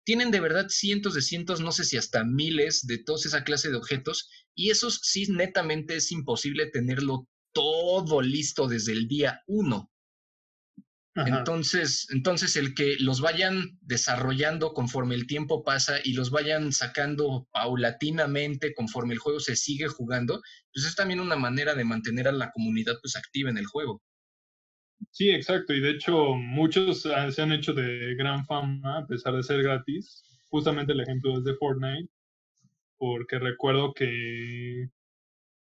[0.05, 3.69] tienen de verdad cientos de cientos, no sé si hasta miles de toda esa clase
[3.69, 9.91] de objetos, y esos sí netamente es imposible tenerlo todo listo desde el día uno.
[11.17, 17.47] Entonces, entonces el que los vayan desarrollando conforme el tiempo pasa y los vayan sacando
[17.53, 20.41] paulatinamente conforme el juego se sigue jugando,
[20.73, 24.03] pues es también una manera de mantener a la comunidad pues activa en el juego.
[25.11, 25.73] Sí, exacto.
[25.73, 30.23] Y de hecho, muchos se han hecho de gran fama a pesar de ser gratis.
[30.49, 32.09] Justamente el ejemplo es de Fortnite,
[32.97, 34.89] porque recuerdo que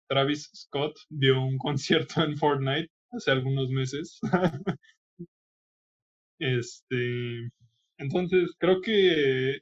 [0.09, 4.21] Travis Scott dio un concierto en Fortnite hace algunos meses
[6.39, 7.51] Este,
[7.99, 9.61] entonces, creo que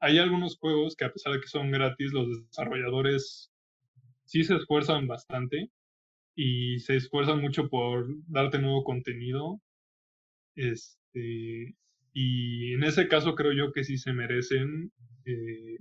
[0.00, 3.50] hay algunos juegos que a pesar de que son gratis, los desarrolladores
[4.24, 5.70] sí se esfuerzan bastante
[6.40, 9.60] y se esfuerzan mucho por darte nuevo contenido.
[10.54, 11.74] Este,
[12.12, 14.92] y en ese caso creo yo que sí se merecen
[15.24, 15.78] eh,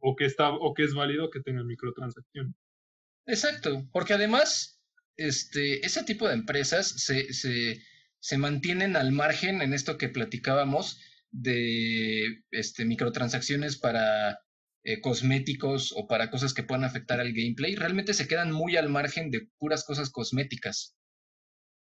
[0.00, 2.56] o que está o que es válido que tengan microtransacción.
[3.24, 4.82] Exacto, porque además
[5.16, 7.80] este ese tipo de empresas se, se
[8.18, 14.40] se mantienen al margen en esto que platicábamos de este, microtransacciones para
[14.84, 18.88] eh, cosméticos o para cosas que puedan afectar al gameplay, realmente se quedan muy al
[18.88, 20.96] margen de puras cosas cosméticas.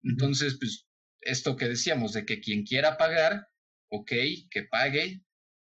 [0.03, 0.87] Entonces, pues,
[1.21, 3.47] esto que decíamos, de que quien quiera pagar,
[3.89, 4.11] ok,
[4.49, 5.23] que pague,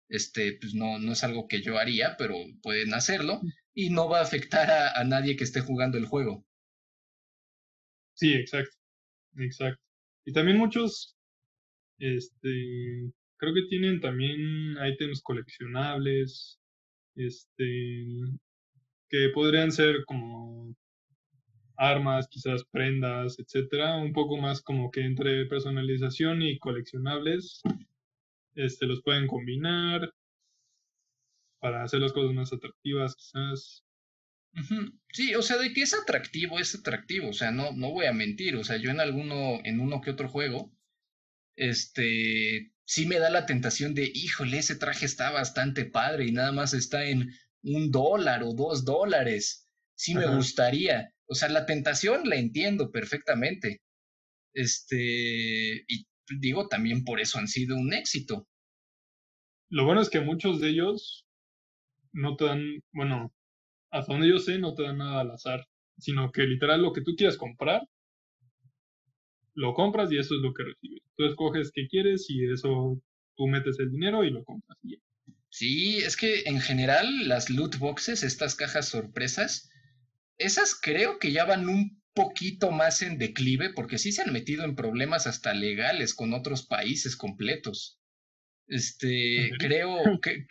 [0.09, 3.41] este, pues no, no es algo que yo haría, pero pueden hacerlo
[3.75, 6.47] y no va a afectar a, a nadie que esté jugando el juego.
[8.15, 8.77] Sí, exacto,
[9.37, 9.83] exacto.
[10.25, 11.17] Y también muchos,
[11.99, 16.58] este, creo que tienen también ítems coleccionables,
[17.19, 18.07] este,
[19.09, 20.75] que podrían ser como
[21.77, 27.63] armas, quizás prendas, etcétera, un poco más como que entre personalización y coleccionables,
[28.55, 30.13] este, los pueden combinar
[31.61, 33.85] para hacer las cosas más atractivas, quizás.
[35.13, 38.13] Sí, o sea, de que es atractivo, es atractivo, o sea, no, no voy a
[38.13, 40.73] mentir, o sea, yo en alguno, en uno que otro juego,
[41.55, 46.53] este, sí me da la tentación de, híjole, ese traje está bastante padre y nada
[46.53, 47.31] más está en
[47.63, 53.83] un dólar o dos dólares, sí me gustaría, O sea, la tentación la entiendo perfectamente.
[54.55, 56.07] Este, y
[56.41, 58.49] digo, también por eso han sido un éxito.
[59.69, 61.27] Lo bueno es que muchos de ellos
[62.13, 63.35] no te dan, bueno,
[63.91, 65.67] hasta donde yo sé, no te dan nada al azar,
[65.99, 67.83] sino que literal lo que tú quieras comprar,
[69.59, 71.03] lo compras y eso es lo que recibes.
[71.17, 73.03] Tú escoges qué quieres y eso
[73.37, 74.79] tú metes el dinero y lo compras.
[75.51, 79.69] Sí, es que en general las loot boxes, estas cajas sorpresas,
[80.37, 84.65] esas creo que ya van un poquito más en declive porque sí se han metido
[84.65, 87.99] en problemas hasta legales con otros países completos.
[88.69, 90.47] Este, creo que,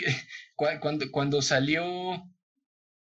[0.82, 1.86] cuando, cuando salió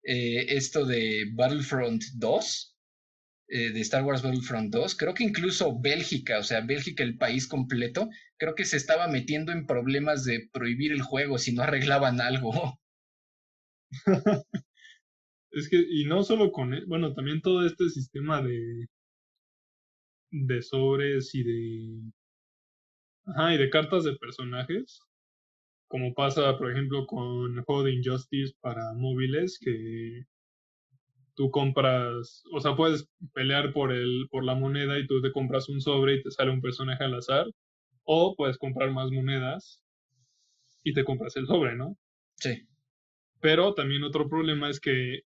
[0.02, 2.73] eh, esto de Battlefront 2,
[3.48, 7.46] eh, de Star Wars Battlefront 2, creo que incluso Bélgica, o sea, Bélgica, el país
[7.46, 12.20] completo, creo que se estaba metiendo en problemas de prohibir el juego si no arreglaban
[12.20, 12.78] algo.
[15.50, 18.86] es que, y no solo con, e, bueno, también todo este sistema de,
[20.30, 22.12] de sobres y de,
[23.26, 25.00] ajá, y de cartas de personajes,
[25.88, 30.24] como pasa, por ejemplo, con el juego de Injustice para móviles, que
[31.34, 35.68] tú compras, o sea, puedes pelear por el, por la moneda y tú te compras
[35.68, 37.46] un sobre y te sale un personaje al azar,
[38.04, 39.82] o puedes comprar más monedas
[40.82, 41.96] y te compras el sobre, ¿no?
[42.36, 42.66] Sí.
[43.40, 45.22] Pero también otro problema es que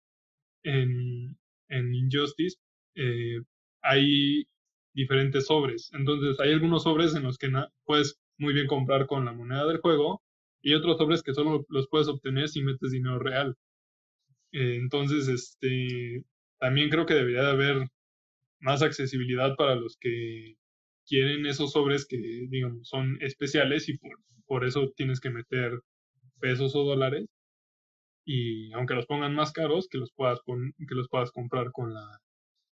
[0.63, 1.37] en,
[1.69, 2.57] en Injustice
[2.95, 3.39] eh,
[3.81, 4.47] hay
[4.93, 5.91] diferentes sobres.
[5.93, 7.49] Entonces hay algunos sobres en los que
[7.83, 10.21] puedes muy bien comprar con la moneda del juego
[10.61, 13.55] y otros sobres que solo los puedes obtener si metes dinero real.
[14.55, 16.23] Eh, entonces, este,
[16.59, 17.87] también creo que debería de haber
[18.59, 20.55] más accesibilidad para los que
[21.05, 22.17] quieren esos sobres que,
[22.49, 25.81] digamos, son especiales y por, por eso tienes que meter
[26.39, 27.27] pesos o dólares.
[28.25, 32.21] Y aunque los pongan más caros, que los puedas, que los puedas comprar con la,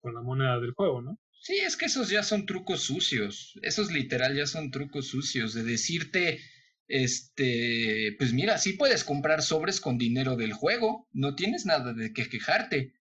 [0.01, 1.17] con la moneda del juego, ¿no?
[1.41, 3.57] Sí, es que esos ya son trucos sucios.
[3.61, 6.41] Esos literal ya son trucos sucios de decirte,
[6.89, 12.11] este, pues mira, sí puedes comprar sobres con dinero del juego, no tienes nada de
[12.13, 12.93] qué quejarte.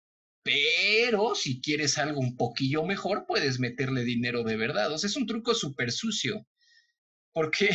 [0.42, 4.92] Pero si quieres algo un poquillo mejor, puedes meterle dinero de verdad.
[4.92, 6.46] O sea, es un truco súper sucio.
[7.33, 7.70] Porque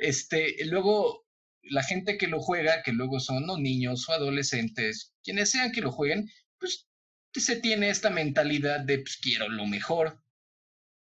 [0.00, 1.24] este, luego
[1.62, 5.80] la gente que lo juega, que luego son no niños o adolescentes, quienes sean que
[5.80, 6.88] lo jueguen, pues
[7.32, 10.23] se tiene esta mentalidad de pues quiero lo mejor.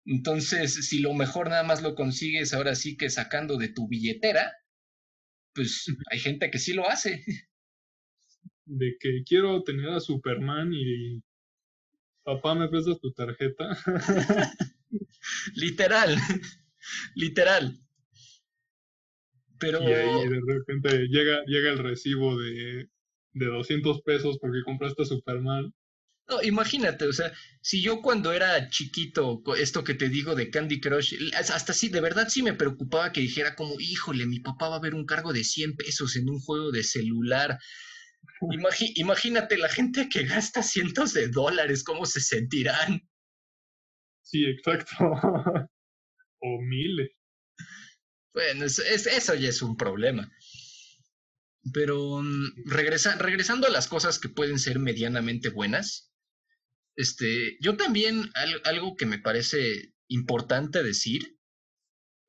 [0.05, 4.51] Entonces, si lo mejor nada más lo consigues ahora sí que sacando de tu billetera,
[5.53, 7.23] pues hay gente que sí lo hace.
[8.65, 11.21] De que quiero tener a Superman y
[12.23, 13.77] papá me prestas tu tarjeta.
[15.55, 16.15] literal,
[17.15, 17.77] literal.
[19.59, 19.81] Pero...
[19.81, 22.89] Y ahí de repente llega, llega el recibo de,
[23.33, 25.73] de 200 pesos porque compraste a Superman.
[26.27, 30.79] No, imagínate, o sea, si yo cuando era chiquito, esto que te digo de Candy
[30.79, 34.77] Crush, hasta sí, de verdad sí me preocupaba que dijera como, híjole, mi papá va
[34.77, 37.59] a ver un cargo de 100 pesos en un juego de celular.
[38.95, 43.01] imagínate la gente que gasta cientos de dólares, ¿cómo se sentirán?
[44.21, 44.95] Sí, exacto.
[46.39, 47.11] o miles.
[48.33, 50.31] Bueno, eso ya es un problema.
[51.71, 56.12] Pero mm, regresando a las cosas que pueden ser medianamente buenas,
[56.95, 58.31] este, yo también,
[58.63, 61.37] algo que me parece importante decir,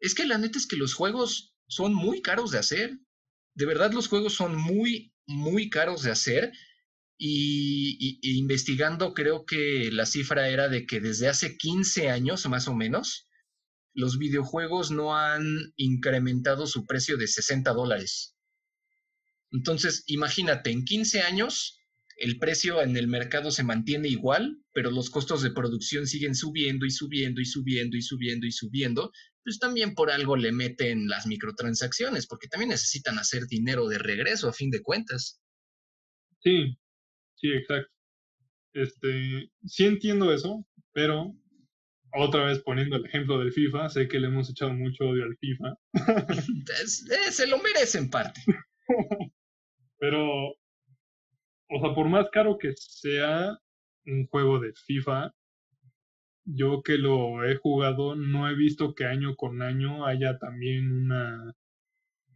[0.00, 2.98] es que la neta es que los juegos son muy caros de hacer.
[3.55, 6.53] De verdad, los juegos son muy, muy caros de hacer.
[7.16, 12.74] Y, investigando, creo que la cifra era de que desde hace 15 años, más o
[12.74, 13.29] menos,
[13.94, 18.37] los videojuegos no han incrementado su precio de 60 dólares.
[19.53, 21.79] Entonces, imagínate, en 15 años,
[22.16, 26.87] el precio en el mercado se mantiene igual, pero los costos de producción siguen subiendo
[26.87, 31.27] y subiendo y subiendo y subiendo y subiendo, pues también por algo le meten las
[31.27, 35.40] microtransacciones, porque también necesitan hacer dinero de regreso a fin de cuentas.
[36.40, 36.79] Sí,
[37.37, 37.92] sí, exacto.
[38.72, 41.35] Este, sí entiendo eso, pero
[42.16, 45.37] otra vez poniendo el ejemplo del FIFA, sé que le hemos echado mucho odio al
[45.37, 45.75] FIFA.
[46.85, 48.40] Eh, se lo merece en parte.
[49.98, 50.54] pero
[51.75, 53.58] o sea, por más caro que sea
[54.06, 55.33] un juego de FIFA,
[56.44, 61.54] yo que lo he jugado no he visto que año con año haya también una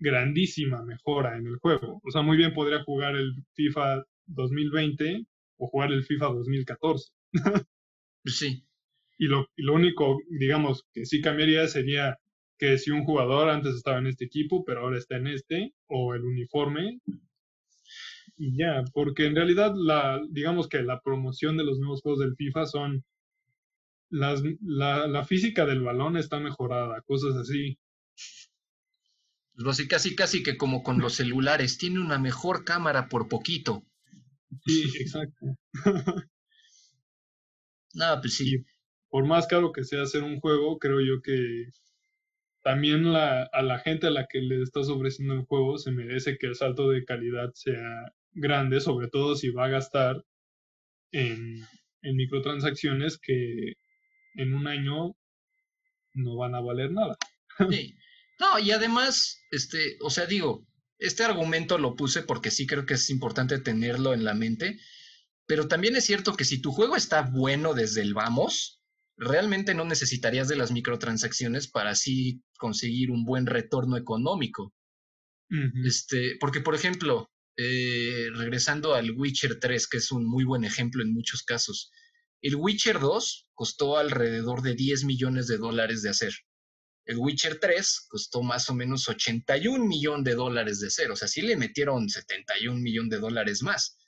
[0.00, 2.00] grandísima mejora en el juego.
[2.04, 5.26] O sea, muy bien podría jugar el FIFA 2020
[5.58, 7.12] o jugar el FIFA 2014.
[8.24, 8.64] sí.
[9.18, 12.18] Y lo, y lo único, digamos, que sí cambiaría sería
[12.56, 16.14] que si un jugador antes estaba en este equipo, pero ahora está en este, o
[16.14, 17.00] el uniforme,
[18.38, 22.36] y ya, porque en realidad la, digamos que la promoción de los nuevos juegos del
[22.36, 23.04] FIFA son
[24.10, 27.78] las, la, la física del balón está mejorada, cosas así.
[29.62, 33.82] Pues casi, casi que como con los celulares, tiene una mejor cámara por poquito.
[34.64, 35.46] Sí, exacto.
[37.94, 38.64] no, pues sí.
[39.08, 41.66] por más caro que sea hacer un juego, creo yo que
[42.62, 46.38] también la, a la gente a la que le estás ofreciendo el juego se merece
[46.38, 50.24] que el salto de calidad sea grande, sobre todo si va a gastar
[51.12, 51.64] en,
[52.02, 53.74] en microtransacciones que
[54.34, 55.16] en un año
[56.14, 57.16] no van a valer nada.
[57.70, 57.96] Sí.
[58.38, 60.64] No, y además, este, o sea, digo,
[60.98, 64.78] este argumento lo puse porque sí creo que es importante tenerlo en la mente,
[65.46, 68.80] pero también es cierto que si tu juego está bueno desde el vamos,
[69.16, 74.72] realmente no necesitarías de las microtransacciones para así conseguir un buen retorno económico.
[75.84, 81.02] Este, porque, por ejemplo, eh, regresando al Witcher 3, que es un muy buen ejemplo
[81.02, 81.90] en muchos casos,
[82.40, 86.32] el Witcher 2 costó alrededor de 10 millones de dólares de hacer.
[87.04, 91.10] El Witcher 3 costó más o menos 81 millones de dólares de hacer.
[91.10, 93.98] O sea, sí le metieron 71 millones de dólares más.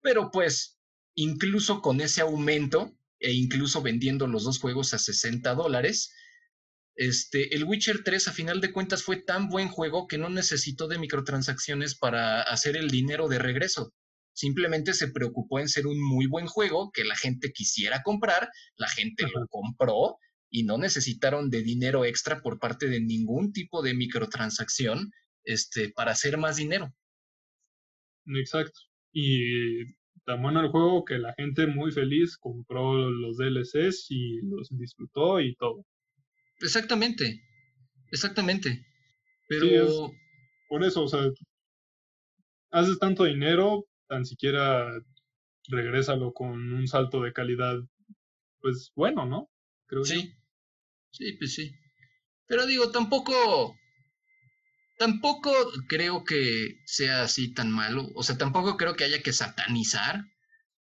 [0.00, 0.80] Pero pues,
[1.14, 6.12] incluso con ese aumento, e incluso vendiendo los dos juegos a 60 dólares,
[6.94, 10.88] este, el Witcher 3 a final de cuentas fue tan buen juego que no necesitó
[10.88, 13.92] de microtransacciones para hacer el dinero de regreso.
[14.34, 18.88] Simplemente se preocupó en ser un muy buen juego que la gente quisiera comprar, la
[18.88, 20.16] gente lo compró
[20.50, 25.10] y no necesitaron de dinero extra por parte de ningún tipo de microtransacción
[25.44, 26.94] este, para hacer más dinero.
[28.26, 28.80] Exacto.
[29.12, 34.68] Y tan bueno el juego que la gente muy feliz compró los DLCs y los
[34.70, 35.84] disfrutó y todo.
[36.62, 37.42] Exactamente,
[38.10, 38.86] exactamente.
[39.48, 40.12] Pero...
[40.68, 41.20] por eso, o sea,
[42.70, 44.88] haces tanto dinero, tan siquiera
[45.68, 47.76] regrésalo con un salto de calidad,
[48.60, 49.50] pues bueno, ¿no?
[49.86, 50.34] Creo sí,
[51.10, 51.72] sí, pues sí.
[52.46, 53.76] Pero digo, tampoco,
[54.98, 55.52] tampoco
[55.88, 58.08] creo que sea así tan malo.
[58.14, 60.24] O sea, tampoco creo que haya que satanizar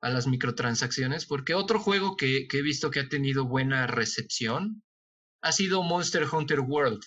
[0.00, 4.82] a las microtransacciones, porque otro juego que, que he visto que ha tenido buena recepción
[5.46, 7.02] ha sido Monster Hunter World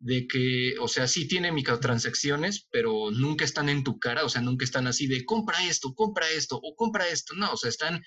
[0.00, 4.42] de que, o sea, sí tiene microtransacciones, pero nunca están en tu cara, o sea,
[4.42, 8.02] nunca están así de compra esto, compra esto o compra esto, no, o sea, están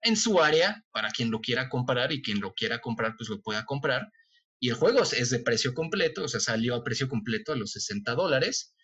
[0.00, 3.42] en su área para quien lo quiera comprar y quien lo quiera comprar, pues lo
[3.42, 4.08] pueda comprar.
[4.60, 7.72] Y el juego es de precio completo, o sea, salió a precio completo a los
[7.72, 8.74] 60 dólares.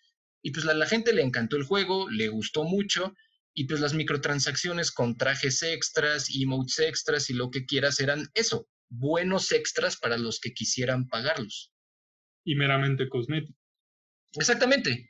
[0.43, 3.13] Y pues a la gente le encantó el juego, le gustó mucho.
[3.53, 8.67] Y pues las microtransacciones con trajes extras, emotes extras y lo que quieras eran eso,
[8.91, 11.71] buenos extras para los que quisieran pagarlos
[12.43, 13.57] y meramente cosmético.
[14.33, 15.09] Exactamente.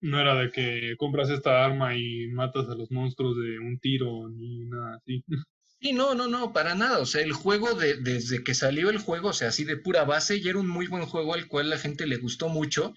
[0.00, 4.28] No era de que compras esta arma y matas a los monstruos de un tiro
[4.28, 5.24] ni nada así.
[5.78, 7.00] Sí, no, no, no, para nada.
[7.00, 10.04] O sea, el juego de, desde que salió el juego, o sea, así de pura
[10.04, 12.94] base, ya era un muy buen juego al cual la gente le gustó mucho.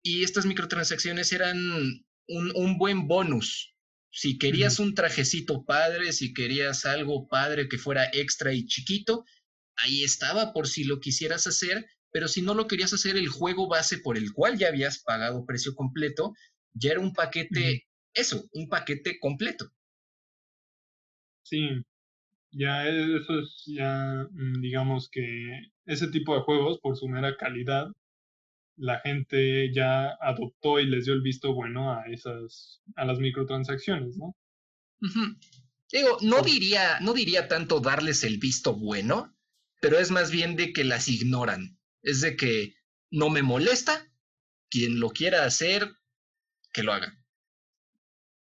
[0.00, 1.58] Y estas microtransacciones eran
[2.28, 3.73] un, un buen bonus.
[4.16, 9.24] Si querías un trajecito padre, si querías algo padre que fuera extra y chiquito,
[9.74, 13.68] ahí estaba por si lo quisieras hacer, pero si no lo querías hacer, el juego
[13.68, 16.32] base por el cual ya habías pagado precio completo,
[16.74, 19.72] ya era un paquete, eso, un paquete completo.
[21.42, 21.84] Sí,
[22.52, 27.88] ya eso es, ya mm, digamos que ese tipo de juegos, por su mera calidad,
[28.76, 34.16] la gente ya adoptó y les dio el visto bueno a esas, a las microtransacciones,
[34.16, 34.36] ¿no?
[35.92, 39.36] Digo, no diría, no diría tanto darles el visto bueno,
[39.80, 41.78] pero es más bien de que las ignoran.
[42.02, 42.74] Es de que
[43.10, 44.10] no me molesta,
[44.70, 45.88] quien lo quiera hacer,
[46.72, 47.16] que lo haga.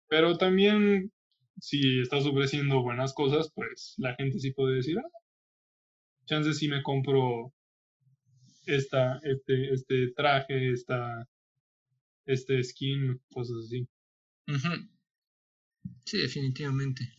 [0.08, 1.12] Pero también,
[1.60, 5.08] si estás ofreciendo buenas cosas, pues la gente sí puede decir, ah,
[6.24, 7.54] chances si me compro
[8.68, 11.26] esta, este, este traje, esta,
[12.26, 13.88] este skin, cosas así.
[16.04, 17.14] Sí, definitivamente.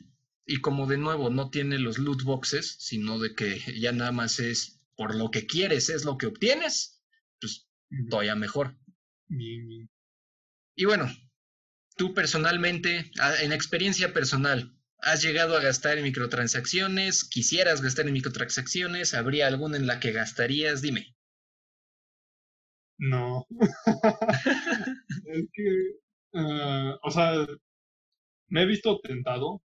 [0.45, 4.39] Y como de nuevo no tiene los loot boxes, sino de que ya nada más
[4.39, 7.02] es por lo que quieres, es lo que obtienes,
[7.39, 7.68] pues
[8.10, 8.78] todavía mejor.
[9.30, 11.12] Y bueno,
[11.95, 17.24] tú personalmente, en experiencia personal, ¿has llegado a gastar en microtransacciones?
[17.24, 19.14] ¿Quisieras gastar en microtransacciones?
[19.14, 20.82] ¿Habría alguna en la que gastarías?
[20.82, 21.16] Dime.
[23.00, 23.45] No.
[25.26, 25.64] es que,
[26.34, 27.47] ah, o sea,
[28.50, 29.62] me he visto tentado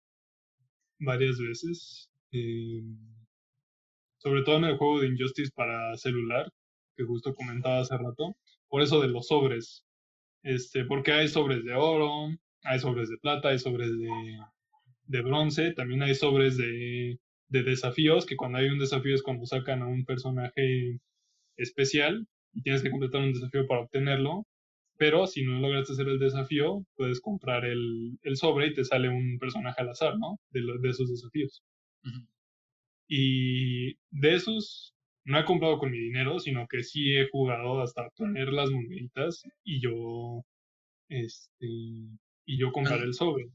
[1.00, 2.08] varias veces.
[2.32, 2.82] Eh,
[4.18, 6.52] sobre todo en el juego de Injustice para celular,
[6.96, 8.36] que justo comentaba hace rato.
[8.68, 9.84] Por eso de los sobres.
[10.42, 12.28] Este, porque hay sobres de oro,
[12.64, 14.10] hay sobres de plata, hay sobres de,
[15.04, 17.18] de bronce, también hay sobres de,
[17.48, 21.00] de desafíos, que cuando hay un desafío es cuando sacan a un personaje
[21.56, 24.46] especial y tienes que completar un desafío para obtenerlo.
[24.96, 29.08] Pero si no logras hacer el desafío, puedes comprar el, el sobre y te sale
[29.08, 30.38] un personaje al azar, ¿no?
[30.50, 31.62] De, de esos desafíos.
[33.08, 34.94] Y de esos
[35.24, 39.42] no he comprado con mi dinero, sino que sí he jugado hasta poner las moneditas
[39.64, 40.42] y yo,
[41.08, 41.66] este,
[42.46, 43.46] y yo comprar el sobre.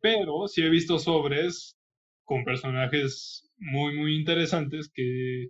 [0.00, 1.76] Pero sí he visto sobres
[2.24, 5.48] con personajes muy, muy interesantes que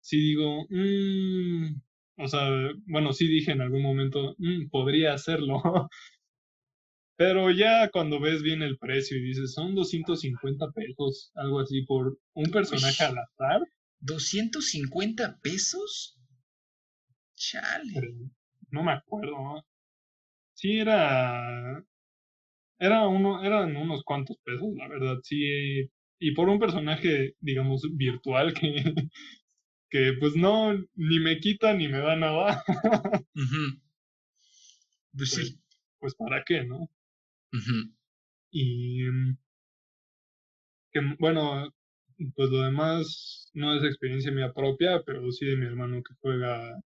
[0.00, 1.80] sí digo, mmm,
[2.22, 2.48] o sea,
[2.86, 5.62] bueno, sí dije en algún momento, mmm, podría hacerlo.
[7.16, 12.18] Pero ya cuando ves bien el precio y dices, son 250 pesos, algo así, por
[12.34, 13.60] un personaje al azar.
[14.00, 16.18] ¿250 pesos?
[17.36, 18.30] Chale.
[18.70, 19.64] no me acuerdo.
[20.54, 21.84] Sí, era.
[22.78, 25.88] Era uno, eran unos cuantos pesos, la verdad, sí.
[26.18, 28.74] Y por un personaje, digamos, virtual que,
[29.92, 32.64] que pues no, ni me quita ni me da nada.
[35.14, 35.60] Pues, sí.
[35.98, 36.88] Pues, para qué, ¿no?
[38.50, 39.36] Y mm,
[40.90, 41.70] que bueno,
[42.34, 46.80] pues lo demás no es experiencia mía propia, pero sí de mi hermano que juega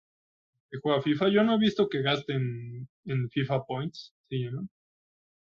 [0.70, 1.30] que juega FIFA.
[1.30, 4.68] Yo no he visto que gasten en FIFA Points, sí, ¿no?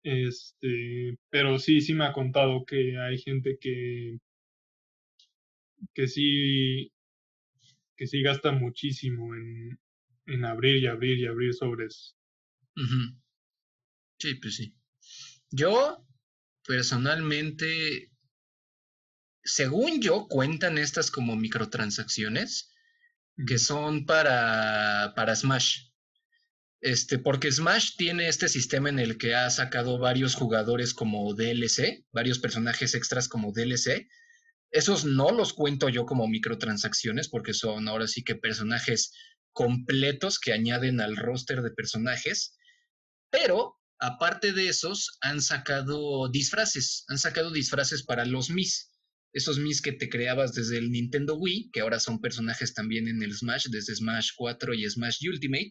[0.03, 4.19] Este, pero sí, sí me ha contado que hay gente que
[5.95, 6.91] que sí
[7.97, 9.79] que sí gasta muchísimo en,
[10.27, 12.17] en abrir y abrir y abrir sobres.
[14.19, 14.77] Sí, pues sí.
[15.51, 16.07] Yo,
[16.67, 18.11] personalmente,
[19.43, 22.75] según yo, cuentan estas como microtransacciones
[23.47, 25.91] que son para, para Smash.
[26.81, 32.05] Este, porque Smash tiene este sistema en el que ha sacado varios jugadores como DLC,
[32.13, 34.09] varios personajes extras como DLC.
[34.71, 39.13] Esos no los cuento yo como microtransacciones porque son ahora sí que personajes
[39.53, 42.57] completos que añaden al roster de personajes.
[43.31, 48.91] Pero aparte de esos, han sacado disfraces, han sacado disfraces para los Mis.
[49.33, 53.23] Esos Mis que te creabas desde el Nintendo Wii, que ahora son personajes también en
[53.23, 55.71] el Smash, desde Smash 4 y Smash Ultimate.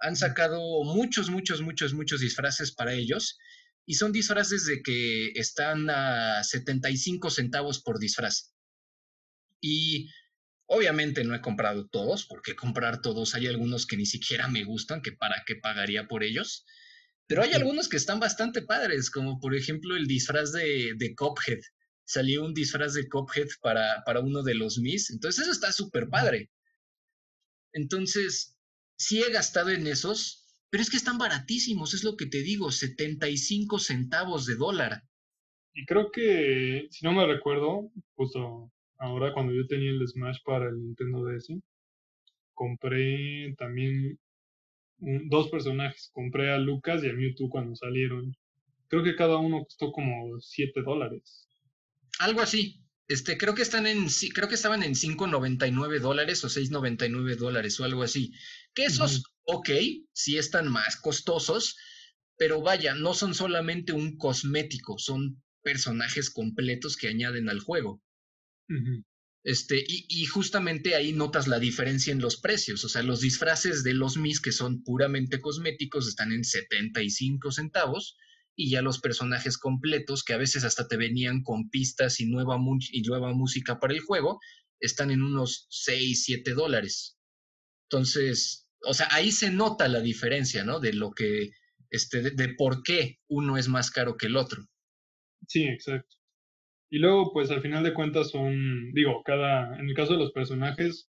[0.00, 3.38] Han sacado muchos, muchos, muchos, muchos disfraces para ellos.
[3.84, 8.54] Y son disfraces de que están a 75 centavos por disfraz.
[9.60, 10.08] Y
[10.66, 15.02] obviamente no he comprado todos, porque comprar todos hay algunos que ni siquiera me gustan,
[15.02, 16.64] que para qué pagaría por ellos.
[17.26, 21.60] Pero hay algunos que están bastante padres, como por ejemplo el disfraz de, de Cophead.
[22.04, 25.10] Salió un disfraz de Cophead para, para uno de los Mis.
[25.10, 26.50] Entonces eso está súper padre.
[27.72, 28.56] Entonces,
[28.96, 30.41] sí he gastado en esos,
[30.72, 35.02] pero es que están baratísimos, es lo que te digo, 75 centavos de dólar.
[35.74, 40.70] Y creo que, si no me recuerdo, justo ahora cuando yo tenía el Smash para
[40.70, 41.52] el Nintendo DS,
[42.54, 44.18] compré también
[44.96, 46.10] dos personajes.
[46.14, 48.34] Compré a Lucas y a Mewtwo cuando salieron.
[48.88, 51.50] Creo que cada uno costó como 7 dólares.
[52.18, 52.82] Algo así.
[53.08, 57.84] Este, creo que están en, creo que estaban en 5.99 dólares o 6.99 dólares o
[57.84, 58.32] algo así.
[58.72, 59.70] Que esos, ok,
[60.12, 61.76] sí están más costosos,
[62.36, 68.02] pero vaya, no son solamente un cosmético, son personajes completos que añaden al juego.
[69.44, 72.84] Este, y, justamente ahí notas la diferencia en los precios.
[72.84, 78.16] O sea, los disfraces de los Mis que son puramente cosméticos están en 75 centavos
[78.54, 82.58] y ya los personajes completos, que a veces hasta te venían con pistas y nueva,
[82.90, 84.40] y nueva música para el juego,
[84.78, 87.18] están en unos 6, 7 dólares.
[87.90, 90.80] Entonces, o sea, ahí se nota la diferencia, ¿no?
[90.80, 91.50] De lo que,
[91.90, 94.64] este, de por qué uno es más caro que el otro.
[95.46, 96.16] Sí, exacto.
[96.90, 100.32] Y luego, pues al final de cuentas son, digo, cada, en el caso de los
[100.32, 101.10] personajes,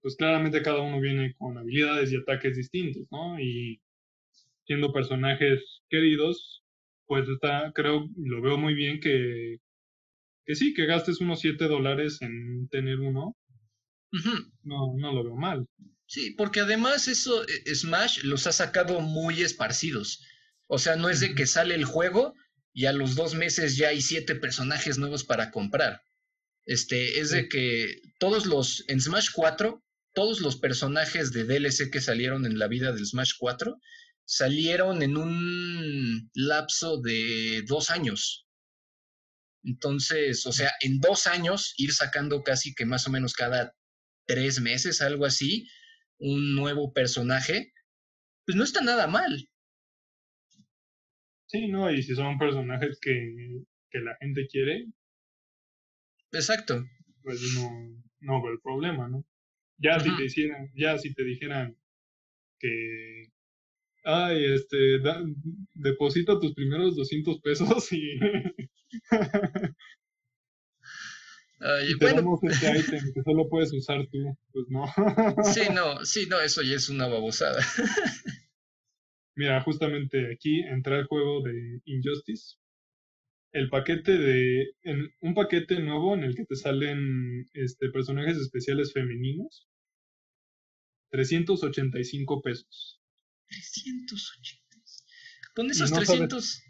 [0.00, 3.38] pues claramente cada uno viene con habilidades y ataques distintos, ¿no?
[3.38, 3.82] Y
[4.64, 6.64] siendo personajes queridos,
[7.06, 9.58] pues está, creo, lo veo muy bien que,
[10.46, 13.36] que sí, que gastes unos 7 dólares en tener uno.
[14.62, 15.66] No, no lo veo mal.
[16.08, 20.24] Sí, porque además eso, eh, Smash los ha sacado muy esparcidos.
[20.66, 22.34] O sea, no es de que sale el juego
[22.72, 26.00] y a los dos meses ya hay siete personajes nuevos para comprar.
[26.64, 29.84] Este, es de que todos los, en Smash 4,
[30.14, 33.78] todos los personajes de DLC que salieron en la vida del Smash 4
[34.24, 38.46] salieron en un lapso de dos años.
[39.62, 43.74] Entonces, o sea, en dos años ir sacando casi que más o menos cada
[44.26, 45.66] tres meses, algo así,
[46.18, 47.72] un nuevo personaje,
[48.44, 49.48] pues no está nada mal.
[51.46, 54.86] Sí, no, y si son personajes que, que la gente quiere.
[56.32, 56.84] Exacto.
[57.22, 59.24] Pues no, no veo el problema, ¿no?
[59.78, 61.76] Ya si te hicieran, ya si te dijeran
[62.58, 63.32] que
[64.04, 65.00] ay, este,
[65.74, 68.18] deposita tus primeros 200 pesos y,
[71.60, 74.84] y tenemos este ítem que solo puedes usar tú, pues no.
[75.54, 77.60] sí, no, sí, no, eso ya es una babosada.
[79.34, 82.56] Mira, justamente aquí entra el juego de Injustice.
[83.52, 84.72] El paquete de.
[84.82, 89.68] En, un paquete nuevo en el que te salen este, personajes especiales femeninos.
[91.10, 93.00] 385 pesos.
[93.48, 94.68] 380.
[95.54, 96.62] Con esos 300.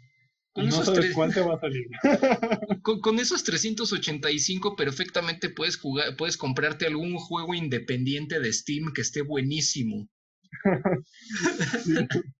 [0.59, 1.87] Con esos no sabes cuánto va a salir.
[2.81, 9.01] con, con, esos 385 perfectamente puedes jugar, puedes comprarte algún juego independiente de Steam que
[9.01, 10.09] esté buenísimo.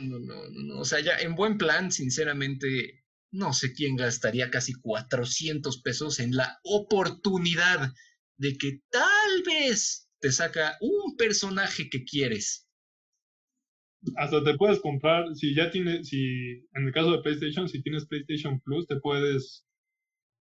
[0.00, 0.80] no, no, no.
[0.80, 6.36] O sea, ya en buen plan, sinceramente, no sé quién gastaría casi 400 pesos en
[6.36, 7.92] la oportunidad
[8.36, 12.67] de que tal vez te saca un personaje que quieres.
[14.16, 18.06] Hasta te puedes comprar, si ya tienes, si en el caso de PlayStation, si tienes
[18.06, 19.66] PlayStation Plus, te puedes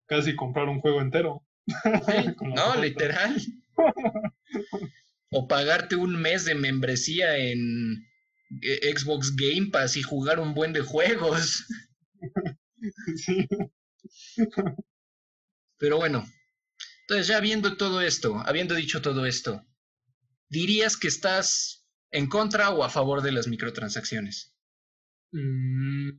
[0.07, 1.45] casi comprar un juego entero.
[2.55, 3.35] no, literal.
[5.31, 8.05] o pagarte un mes de membresía en
[8.61, 11.65] eh, Xbox Game Pass y jugar un buen de juegos.
[15.77, 16.25] Pero bueno,
[17.01, 19.65] entonces ya viendo todo esto, habiendo dicho todo esto,
[20.49, 21.80] ¿dirías que estás
[22.11, 24.55] en contra o a favor de las microtransacciones?
[25.31, 26.11] Mm,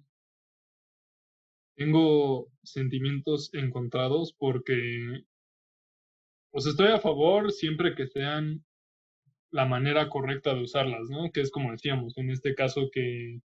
[1.77, 5.25] tengo sentimientos encontrados porque
[6.51, 8.65] pues estoy a favor siempre que sean
[9.51, 11.31] la manera correcta de usarlas, ¿no?
[11.33, 13.41] Que es como decíamos, en este caso que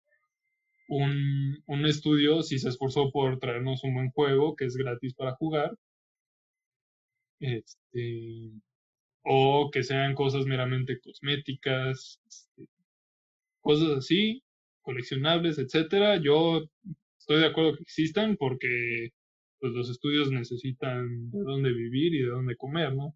[0.88, 5.32] un, un estudio, si se esforzó por traernos un buen juego que es gratis para
[5.32, 5.76] jugar,
[7.40, 8.53] este,
[9.23, 12.68] o que sean cosas meramente cosméticas, este,
[13.61, 14.43] cosas así,
[14.83, 16.16] coleccionables, etcétera.
[16.16, 16.64] Yo
[17.18, 19.11] estoy de acuerdo que existan porque
[19.61, 23.14] pues los estudios necesitan de dónde vivir y de dónde comer, ¿no?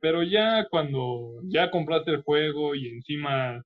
[0.00, 3.62] Pero ya cuando ya compraste el juego y encima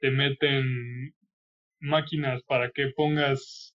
[0.00, 1.14] te meten
[1.80, 3.74] máquinas para que pongas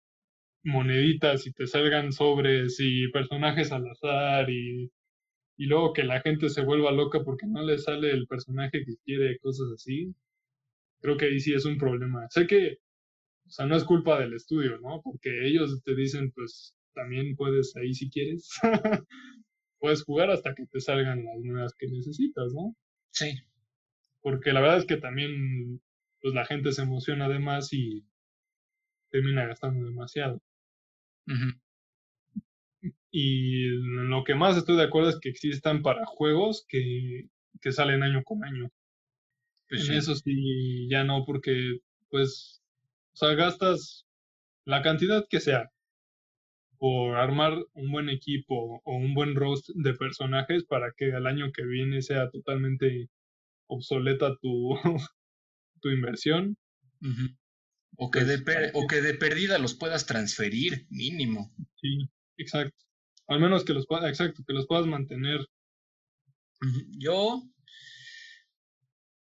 [0.64, 4.92] moneditas y te salgan sobres y personajes al azar y,
[5.60, 8.96] y luego que la gente se vuelva loca porque no le sale el personaje que
[9.04, 10.16] quiere, cosas así,
[11.02, 12.26] creo que ahí sí es un problema.
[12.30, 12.78] Sé que,
[13.46, 15.02] o sea, no es culpa del estudio, ¿no?
[15.04, 18.50] Porque ellos te dicen, pues también puedes ahí si quieres.
[19.80, 22.74] puedes jugar hasta que te salgan las nuevas que necesitas, ¿no?
[23.12, 23.34] Sí.
[24.22, 25.82] Porque la verdad es que también
[26.22, 28.06] pues la gente se emociona además y
[29.10, 30.42] termina gastando demasiado.
[33.12, 33.68] Y
[34.08, 37.28] lo que más estoy de acuerdo es que existan para juegos que,
[37.62, 38.70] que salen año con año.
[39.68, 42.62] Pues en eso sí, ya no, porque pues,
[43.14, 44.08] o sea, gastas
[44.66, 45.70] la cantidad que sea
[46.80, 51.52] por armar un buen equipo o un buen roast de personajes para que al año
[51.52, 53.10] que viene sea totalmente
[53.68, 54.76] obsoleta tu,
[55.82, 56.58] tu inversión.
[57.98, 61.54] o, que de pues, o que de pérdida los puedas transferir, mínimo.
[61.82, 62.10] Sí,
[62.40, 62.86] exacto.
[63.28, 65.46] Al menos que los puedas, exacto, que los puedas mantener.
[66.98, 67.44] Yo,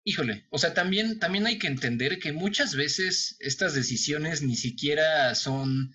[0.03, 5.33] híjole, o sea, también, también hay que entender que muchas veces estas decisiones ni siquiera
[5.35, 5.91] son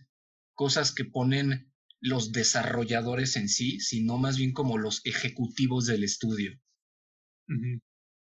[0.55, 6.59] cosas que ponen los desarrolladores en sí, sino más bien como los ejecutivos del estudio.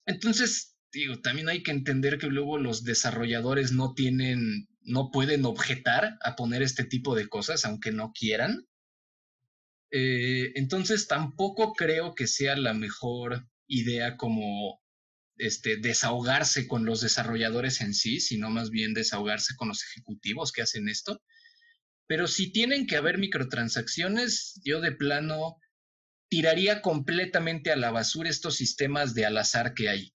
[0.06, 6.18] Entonces, digo, también hay que entender que luego los desarrolladores no tienen, no pueden objetar
[6.22, 8.68] a poner este tipo de cosas, aunque no quieran.
[9.96, 14.82] Eh, entonces, tampoco creo que sea la mejor idea como
[15.38, 20.64] este, desahogarse con los desarrolladores en sí, sino más bien desahogarse con los ejecutivos que
[20.64, 21.22] hacen esto.
[22.08, 25.58] Pero si tienen que haber microtransacciones, yo de plano
[26.28, 30.16] tiraría completamente a la basura estos sistemas de al azar que hay.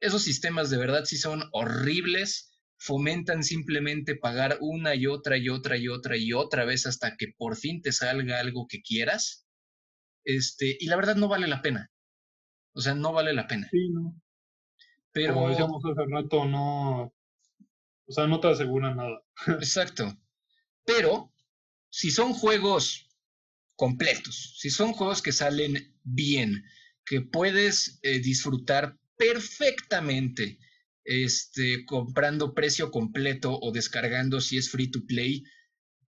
[0.00, 2.51] Esos sistemas de verdad sí son horribles,
[2.84, 7.28] fomentan simplemente pagar una y otra y otra y otra y otra vez hasta que
[7.28, 9.46] por fin te salga algo que quieras.
[10.24, 11.90] Este, y la verdad no vale la pena.
[12.74, 13.68] O sea, no vale la pena.
[13.70, 14.20] Sí, no.
[15.12, 17.14] Pero como decíamos hace rato, no
[18.06, 19.22] o sea, no te asegura nada.
[19.46, 20.18] Exacto.
[20.84, 21.32] Pero
[21.88, 23.08] si son juegos
[23.76, 26.64] completos, si son juegos que salen bien,
[27.04, 30.58] que puedes eh, disfrutar perfectamente
[31.04, 35.44] este, comprando precio completo o descargando si es free to play,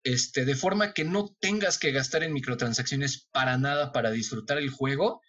[0.03, 4.70] este, de forma que no tengas que gastar en microtransacciones para nada para disfrutar el
[4.70, 5.20] juego.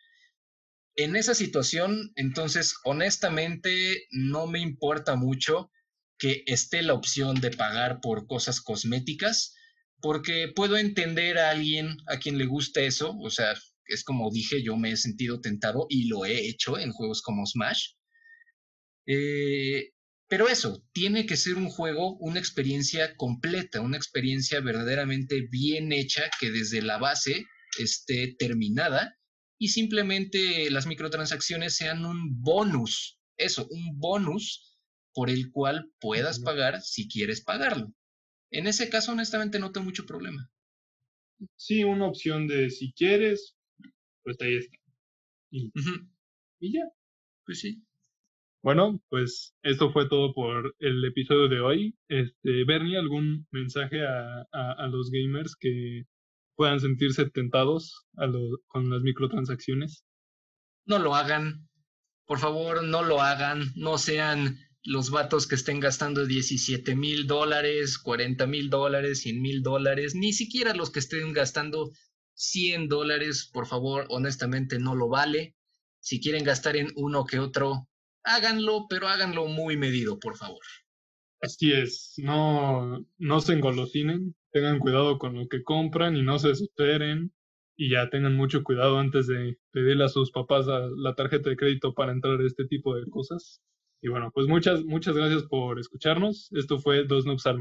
[0.95, 5.71] En esa situación, entonces, honestamente, no me importa mucho
[6.17, 9.55] que esté la opción de pagar por cosas cosméticas,
[10.01, 13.53] porque puedo entender a alguien a quien le gusta eso, o sea,
[13.85, 17.45] es como dije, yo me he sentido tentado y lo he hecho en juegos como
[17.45, 17.93] Smash.
[19.11, 19.89] Eh,
[20.27, 26.29] pero eso, tiene que ser un juego, una experiencia completa, una experiencia verdaderamente bien hecha
[26.39, 27.45] que desde la base
[27.79, 29.17] esté terminada
[29.57, 34.77] y simplemente las microtransacciones sean un bonus, eso, un bonus
[35.11, 37.91] por el cual puedas pagar si quieres pagarlo.
[38.51, 40.51] En ese caso, honestamente, no tengo mucho problema.
[41.55, 43.55] Sí, una opción de si quieres,
[44.21, 44.77] pues ahí está.
[45.49, 45.71] Y,
[46.59, 46.83] y ya.
[47.43, 47.83] Pues sí.
[48.61, 51.95] Bueno, pues esto fue todo por el episodio de hoy.
[52.09, 56.03] Este, Bernie, ¿algún mensaje a, a, los gamers que
[56.55, 60.03] puedan sentirse tentados a lo, con las microtransacciones?
[60.85, 61.69] No lo hagan.
[62.25, 63.71] Por favor, no lo hagan.
[63.75, 69.61] No sean los vatos que estén gastando 17 mil dólares, 40 mil dólares, 100 mil
[69.61, 71.91] dólares, ni siquiera los que estén gastando
[72.33, 75.55] 100 dólares, por favor, honestamente no lo vale.
[75.99, 77.89] Si quieren gastar en uno que otro,
[78.23, 80.61] háganlo, pero háganlo muy medido, por favor.
[81.41, 86.49] Así es, no, no se engolosinen, tengan cuidado con lo que compran y no se
[86.49, 87.31] desesperen
[87.77, 91.93] y ya tengan mucho cuidado antes de pedirle a sus papás la tarjeta de crédito
[91.93, 93.61] para entrar a este tipo de cosas.
[94.01, 96.49] Y bueno, pues muchas, muchas gracias por escucharnos.
[96.51, 97.59] Esto fue Dos Noobs al